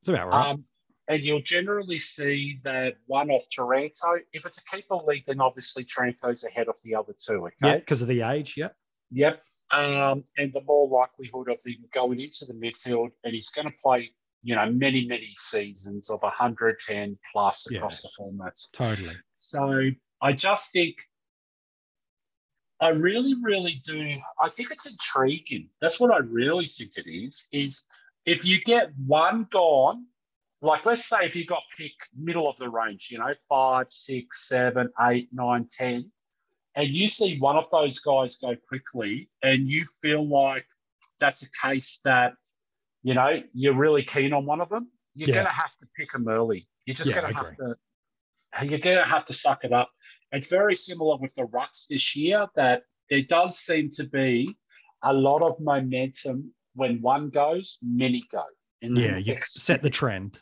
it's 0.00 0.08
about 0.08 0.28
right. 0.28 0.50
Um, 0.50 0.64
and 1.08 1.22
you'll 1.22 1.42
generally 1.42 1.98
see 1.98 2.58
that 2.64 2.96
one 3.06 3.30
off 3.30 3.44
Taranto. 3.50 4.18
If 4.32 4.46
it's 4.46 4.58
a 4.58 4.64
keeper 4.64 4.96
league, 5.06 5.24
then 5.26 5.40
obviously 5.40 5.84
Taranto's 5.84 6.44
ahead 6.44 6.68
of 6.68 6.76
the 6.84 6.94
other 6.94 7.14
two. 7.18 7.46
Okay? 7.46 7.54
Yeah, 7.62 7.76
because 7.76 8.02
of 8.02 8.08
the 8.08 8.22
age. 8.22 8.54
Yep. 8.56 8.76
Yep. 9.12 9.42
Um, 9.70 10.24
and 10.36 10.52
the 10.52 10.62
more 10.62 10.88
likelihood 10.88 11.48
of 11.48 11.60
him 11.64 11.84
going 11.92 12.20
into 12.20 12.46
the 12.46 12.54
midfield, 12.54 13.10
and 13.24 13.34
he's 13.34 13.50
going 13.50 13.68
to 13.68 13.74
play, 13.82 14.10
you 14.42 14.54
know, 14.54 14.70
many, 14.70 15.06
many 15.06 15.30
seasons 15.36 16.08
of 16.08 16.22
110 16.22 17.18
plus 17.32 17.70
across 17.70 18.02
yeah, 18.02 18.08
the 18.08 18.22
formats. 18.22 18.68
Totally. 18.72 19.16
So 19.34 19.90
I 20.22 20.32
just 20.32 20.72
think 20.72 20.96
I 22.80 22.90
really, 22.90 23.34
really 23.42 23.82
do. 23.84 24.18
I 24.40 24.48
think 24.48 24.70
it's 24.70 24.86
intriguing. 24.86 25.68
That's 25.80 25.98
what 25.98 26.12
I 26.12 26.18
really 26.18 26.66
think 26.66 26.92
it 26.96 27.10
is. 27.10 27.48
Is 27.52 27.82
if 28.24 28.44
you 28.44 28.62
get 28.62 28.90
one 29.06 29.46
gone, 29.50 30.06
like 30.62 30.86
let's 30.86 31.04
say 31.04 31.18
if 31.22 31.34
you 31.34 31.44
got 31.44 31.62
pick 31.76 31.92
middle 32.16 32.48
of 32.48 32.56
the 32.56 32.68
range, 32.68 33.08
you 33.10 33.18
know, 33.18 33.34
five, 33.48 33.90
six, 33.90 34.48
seven, 34.48 34.90
eight, 35.00 35.28
nine, 35.32 35.66
ten, 35.68 36.10
and 36.78 36.88
you 36.88 37.08
see 37.08 37.38
one 37.40 37.56
of 37.56 37.68
those 37.72 37.98
guys 37.98 38.36
go 38.36 38.54
quickly, 38.68 39.28
and 39.42 39.66
you 39.66 39.84
feel 40.00 40.26
like 40.26 40.64
that's 41.18 41.42
a 41.42 41.50
case 41.66 41.98
that 42.04 42.34
you 43.02 43.14
know 43.14 43.42
you're 43.52 43.74
really 43.74 44.04
keen 44.04 44.32
on 44.32 44.46
one 44.46 44.60
of 44.60 44.68
them, 44.68 44.88
you're 45.16 45.28
yeah. 45.28 45.34
going 45.34 45.46
to 45.46 45.52
have 45.52 45.76
to 45.78 45.86
pick 45.96 46.12
them 46.12 46.28
early. 46.28 46.68
You're 46.86 46.94
just 46.94 47.10
yeah, 47.10 47.20
going 47.20 47.34
to 47.34 47.38
have 47.38 47.56
to. 47.56 47.74
You're 48.62 48.78
going 48.78 48.98
to 48.98 49.04
have 49.04 49.24
to 49.24 49.34
suck 49.34 49.64
it 49.64 49.72
up. 49.72 49.90
It's 50.30 50.46
very 50.46 50.76
similar 50.76 51.16
with 51.16 51.34
the 51.34 51.42
rucks 51.46 51.88
this 51.90 52.14
year 52.14 52.46
that 52.54 52.82
there 53.10 53.22
does 53.22 53.58
seem 53.58 53.90
to 53.92 54.04
be 54.04 54.56
a 55.02 55.12
lot 55.12 55.42
of 55.42 55.58
momentum 55.58 56.52
when 56.74 57.00
one 57.02 57.28
goes, 57.28 57.78
many 57.82 58.22
go. 58.30 58.44
yeah, 58.80 59.16
you 59.16 59.36
set 59.42 59.82
the 59.82 59.90
trend. 59.90 60.38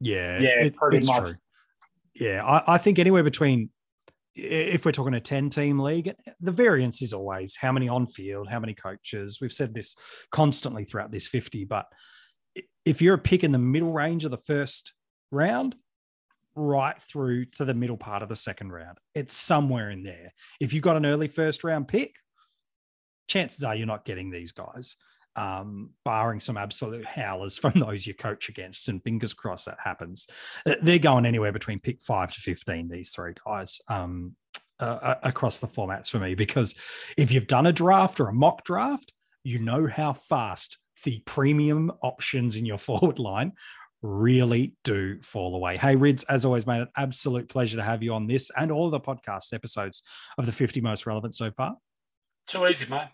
Yeah, 0.00 0.40
yeah, 0.40 0.64
it, 0.64 0.76
pretty 0.76 1.06
much. 1.06 1.22
True. 1.22 1.34
Yeah, 2.16 2.44
I, 2.44 2.74
I 2.74 2.78
think 2.78 2.98
anywhere 2.98 3.22
between 3.22 3.70
if 4.38 4.84
we're 4.84 4.92
talking 4.92 5.14
a 5.14 5.20
10 5.20 5.50
team 5.50 5.78
league, 5.78 6.14
the 6.40 6.52
variance 6.52 7.02
is 7.02 7.12
always 7.12 7.56
how 7.56 7.72
many 7.72 7.88
on 7.88 8.06
field, 8.06 8.48
how 8.48 8.60
many 8.60 8.74
coaches. 8.74 9.38
We've 9.40 9.52
said 9.52 9.74
this 9.74 9.96
constantly 10.30 10.84
throughout 10.84 11.10
this 11.10 11.26
50, 11.26 11.64
but 11.64 11.86
if 12.84 13.02
you're 13.02 13.14
a 13.14 13.18
pick 13.18 13.44
in 13.44 13.52
the 13.52 13.58
middle 13.58 13.92
range 13.92 14.24
of 14.24 14.30
the 14.30 14.38
first 14.38 14.92
round, 15.30 15.74
right 16.54 17.00
through 17.00 17.44
to 17.44 17.64
the 17.64 17.74
middle 17.74 17.96
part 17.96 18.22
of 18.22 18.28
the 18.28 18.36
second 18.36 18.72
round. 18.72 18.98
It's 19.14 19.34
somewhere 19.34 19.90
in 19.90 20.02
there. 20.02 20.32
If 20.60 20.72
you've 20.72 20.82
got 20.82 20.96
an 20.96 21.06
early 21.06 21.28
first 21.28 21.62
round 21.62 21.86
pick, 21.86 22.14
chances 23.28 23.62
are 23.62 23.74
you're 23.74 23.86
not 23.86 24.04
getting 24.04 24.30
these 24.30 24.52
guys, 24.52 24.96
um, 25.38 25.90
barring 26.04 26.40
some 26.40 26.56
absolute 26.56 27.06
howlers 27.06 27.56
from 27.56 27.72
those 27.80 28.06
you 28.06 28.14
coach 28.14 28.48
against. 28.48 28.88
And 28.88 29.02
fingers 29.02 29.32
crossed 29.32 29.66
that 29.66 29.78
happens. 29.82 30.26
They're 30.82 30.98
going 30.98 31.26
anywhere 31.26 31.52
between 31.52 31.78
pick 31.78 32.02
five 32.02 32.32
to 32.34 32.40
15, 32.40 32.88
these 32.88 33.10
three 33.10 33.34
guys. 33.46 33.80
Um, 33.88 34.34
uh, 34.80 35.16
across 35.24 35.58
the 35.58 35.66
formats 35.66 36.08
for 36.08 36.20
me, 36.20 36.36
because 36.36 36.76
if 37.16 37.32
you've 37.32 37.48
done 37.48 37.66
a 37.66 37.72
draft 37.72 38.20
or 38.20 38.28
a 38.28 38.32
mock 38.32 38.62
draft, 38.62 39.12
you 39.42 39.58
know 39.58 39.88
how 39.88 40.12
fast 40.12 40.78
the 41.02 41.20
premium 41.24 41.90
options 42.00 42.54
in 42.54 42.64
your 42.64 42.78
forward 42.88 43.18
line 43.18 43.50
really 44.02 44.74
do 44.84 45.20
fall 45.20 45.56
away. 45.56 45.76
Hey, 45.76 45.96
Rids, 45.96 46.22
as 46.24 46.44
always, 46.44 46.64
mate, 46.64 46.82
an 46.82 46.88
absolute 46.96 47.48
pleasure 47.48 47.76
to 47.76 47.82
have 47.82 48.04
you 48.04 48.14
on 48.14 48.28
this 48.28 48.52
and 48.56 48.70
all 48.70 48.88
the 48.88 49.00
podcast 49.00 49.52
episodes 49.52 50.04
of 50.38 50.46
the 50.46 50.52
50 50.52 50.80
most 50.80 51.06
relevant 51.06 51.34
so 51.34 51.50
far. 51.50 51.76
Too 52.46 52.64
easy, 52.68 52.86
mate. 52.86 53.08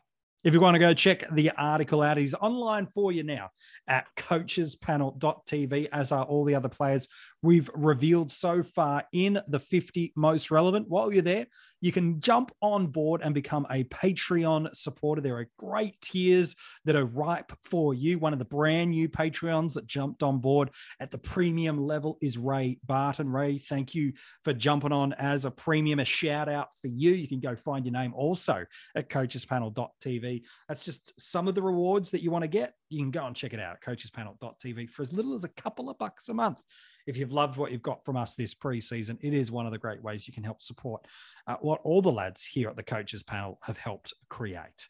If 0.45 0.53
you 0.53 0.61
want 0.61 0.75
to 0.75 0.79
go 0.79 0.93
check 0.93 1.25
the 1.33 1.53
article 1.57 2.03
out, 2.03 2.19
he's 2.19 2.35
online 2.35 2.85
for 2.85 3.11
you 3.11 3.23
now 3.23 3.49
at 3.89 4.07
coachespanel.tv, 4.15 5.89
as 5.91 6.13
are 6.13 6.25
all 6.25 6.45
the 6.45 6.55
other 6.55 6.69
players 6.69 7.09
we've 7.45 7.69
revealed 7.75 8.33
so 8.33 8.63
far 8.63 9.05
in 9.13 9.39
the 9.49 9.59
50 9.59 10.15
most 10.17 10.51
relevant. 10.51 10.89
While 10.89 11.13
you're 11.13 11.21
there, 11.21 11.47
you 11.83 11.93
can 11.93 12.19
jump 12.19 12.51
on 12.63 12.87
board 12.87 13.21
and 13.23 13.35
become 13.35 13.67
a 13.71 13.85
Patreon 13.85 14.75
supporter. 14.75 15.21
There 15.21 15.37
are 15.37 15.51
great 15.59 16.01
tiers 16.01 16.57
that 16.87 16.97
are 16.97 17.05
ripe 17.05 17.53
for 17.63 17.93
you. 17.93 18.19
One 18.19 18.33
of 18.33 18.39
the 18.39 18.47
brand 18.47 18.93
new 18.93 19.11
Patreons 19.11 19.75
that 19.75 19.87
jumped 19.87 20.23
on 20.23 20.39
board 20.39 20.71
at 21.01 21.11
the 21.11 21.19
premium 21.19 21.77
level 21.87 22.17
is 22.23 22.39
Ray 22.39 22.79
Barton. 22.87 23.31
Ray, 23.31 23.59
thank 23.59 23.95
you 23.95 24.15
for 24.43 24.55
jumping 24.55 24.93
on 24.93 25.13
as 25.13 25.45
a 25.45 25.51
premium. 25.51 26.01
A 26.01 26.07
shout 26.07 26.49
out 26.49 26.69
for 26.81 26.89
you. 26.89 27.11
You 27.11 27.29
can 27.29 27.41
go 27.41 27.55
find 27.55 27.85
your 27.85 27.93
name 27.93 28.15
also 28.15 28.65
at 28.97 29.11
coachespanel.tv. 29.11 30.45
That's 30.67 30.87
just 30.87 31.13
some 31.21 31.47
of 31.47 31.55
the 31.55 31.63
rewards 31.63 32.11
that 32.13 32.23
you 32.23 32.31
want 32.31 32.45
to 32.45 32.49
get. 32.49 32.73
You 32.89 33.01
can 33.01 33.11
go 33.11 33.27
and 33.27 33.37
check 33.37 33.53
it 33.53 33.61
out 33.61 33.77
at 33.77 33.83
coachespanel.tv 33.83 34.89
for 34.89 35.03
as 35.03 35.13
little 35.13 35.35
as 35.35 35.45
a 35.45 35.49
couple 35.49 35.91
of 35.91 35.99
bucks 35.99 36.31
a 36.31 36.35
month 36.35 36.63
if 37.07 37.17
you've 37.17 37.33
loved 37.33 37.57
what 37.57 37.71
you've 37.71 37.83
got 37.83 38.05
from 38.05 38.17
us 38.17 38.35
this 38.35 38.55
preseason, 38.55 39.19
it 39.21 39.35
is 39.35 39.51
one 39.51 39.67
of 39.67 39.73
the 39.73 39.79
great 39.79 40.03
ways 40.03 40.27
you 40.27 40.33
can 40.33 40.45
help 40.45 40.63
support 40.63 41.07
uh, 41.47 41.57
what 41.61 41.81
all 41.85 42.01
the 42.01 42.13
lads 42.13 42.45
here 42.45 42.69
at 42.69 42.77
the 42.77 42.83
coaches 42.83 43.23
panel 43.23 43.59
have 43.63 43.77
helped 43.77 44.15
create. 44.29 44.89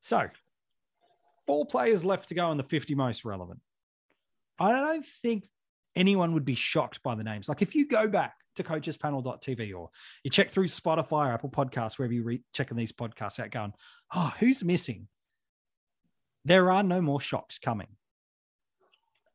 So, 0.00 0.28
four 1.46 1.66
players 1.66 2.04
left 2.04 2.28
to 2.28 2.34
go 2.34 2.50
in 2.50 2.56
the 2.56 2.64
50 2.64 2.94
most 2.94 3.24
relevant. 3.24 3.60
I 4.58 4.72
don't 4.72 5.06
think 5.06 5.48
anyone 5.96 6.34
would 6.34 6.44
be 6.44 6.54
shocked 6.54 7.02
by 7.02 7.14
the 7.14 7.24
names. 7.24 7.48
Like 7.48 7.62
if 7.62 7.74
you 7.74 7.86
go 7.86 8.08
back 8.08 8.34
to 8.56 8.64
coachespanel.tv 8.64 9.74
or 9.74 9.90
you 10.24 10.30
check 10.30 10.50
through 10.50 10.66
Spotify 10.66 11.28
or 11.28 11.32
Apple 11.32 11.50
Podcasts, 11.50 11.98
wherever 11.98 12.12
you 12.12 12.22
re- 12.22 12.42
checking 12.52 12.76
these 12.76 12.92
podcasts 12.92 13.40
out, 13.40 13.50
going, 13.50 13.72
oh, 14.14 14.32
who's 14.38 14.64
missing? 14.64 15.08
There 16.44 16.70
are 16.70 16.82
no 16.82 17.00
more 17.00 17.20
shocks 17.20 17.58
coming. 17.58 17.88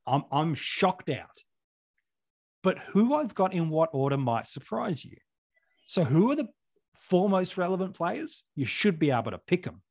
I'm, 0.08 0.24
I'm 0.32 0.54
shocked 0.54 1.10
out 1.10 1.44
but 2.66 2.80
who 2.80 3.14
I've 3.14 3.36
got 3.36 3.54
in 3.54 3.70
what 3.70 3.92
order 3.94 4.18
might 4.18 4.48
surprise 4.48 5.06
you. 5.06 5.18
So, 5.86 6.04
who 6.04 6.32
are 6.32 6.36
the 6.36 6.48
four 6.96 7.30
most 7.30 7.58
relevant 7.58 7.94
players? 7.94 8.44
You 8.56 8.66
should 8.66 8.98
be 8.98 9.12
able 9.12 9.30
to 9.30 9.38
pick 9.38 9.66
them. 9.66 9.84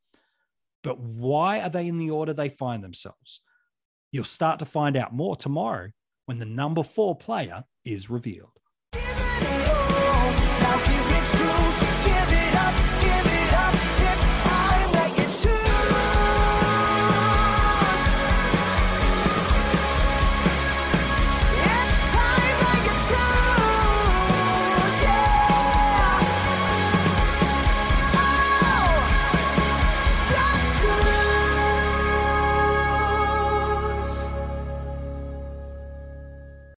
But 0.83 0.99
why 0.99 1.61
are 1.61 1.71
they 1.71 1.87
in 1.87 1.99
the 1.99 2.11
order 2.11 2.35
they 2.35 2.49
find 2.49 2.83
themselves? 2.83 3.43
You'll 4.11 4.25
start 4.25 4.59
to 4.59 4.67
find 4.67 4.97
out 4.97 5.15
more 5.15 5.37
tomorrow 5.37 5.91
when 6.27 6.41
the 6.41 6.47
number 6.47 6.83
four 6.83 7.17
player 7.17 7.63
is 7.85 8.11
revealed. 8.11 8.59